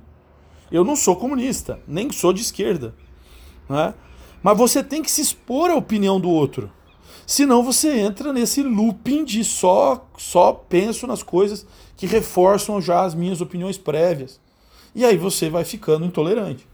Eu 0.70 0.84
não 0.84 0.96
sou 0.96 1.16
comunista, 1.16 1.80
nem 1.86 2.10
sou 2.12 2.32
de 2.32 2.42
esquerda. 2.42 2.94
Né? 3.68 3.94
Mas 4.42 4.58
você 4.58 4.82
tem 4.82 5.02
que 5.02 5.10
se 5.10 5.20
expor 5.20 5.70
à 5.70 5.74
opinião 5.74 6.20
do 6.20 6.28
outro. 6.28 6.70
Senão 7.26 7.62
você 7.62 7.98
entra 7.98 8.32
nesse 8.32 8.62
looping 8.62 9.24
de 9.24 9.42
só, 9.42 10.06
só 10.18 10.52
penso 10.52 11.06
nas 11.06 11.22
coisas 11.22 11.66
que 11.96 12.06
reforçam 12.06 12.80
já 12.80 13.04
as 13.04 13.14
minhas 13.14 13.40
opiniões 13.40 13.78
prévias. 13.78 14.40
E 14.94 15.04
aí 15.04 15.16
você 15.16 15.50
vai 15.50 15.64
ficando 15.64 16.04
intolerante. 16.04 16.66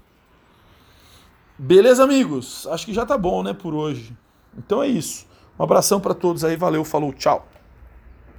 Beleza, 1.59 2.05
amigos? 2.05 2.67
Acho 2.69 2.87
que 2.87 2.95
já 2.95 3.05
tá 3.05 3.19
bom, 3.19 3.43
né, 3.43 3.53
por 3.53 3.75
hoje. 3.75 4.17
Então 4.57 4.83
é 4.83 4.89
isso. 4.89 5.27
Um 5.59 5.63
abração 5.63 6.01
para 6.01 6.15
todos 6.15 6.43
aí, 6.43 6.57
valeu, 6.57 6.85
falou, 6.85 7.13
tchau. 7.13 7.47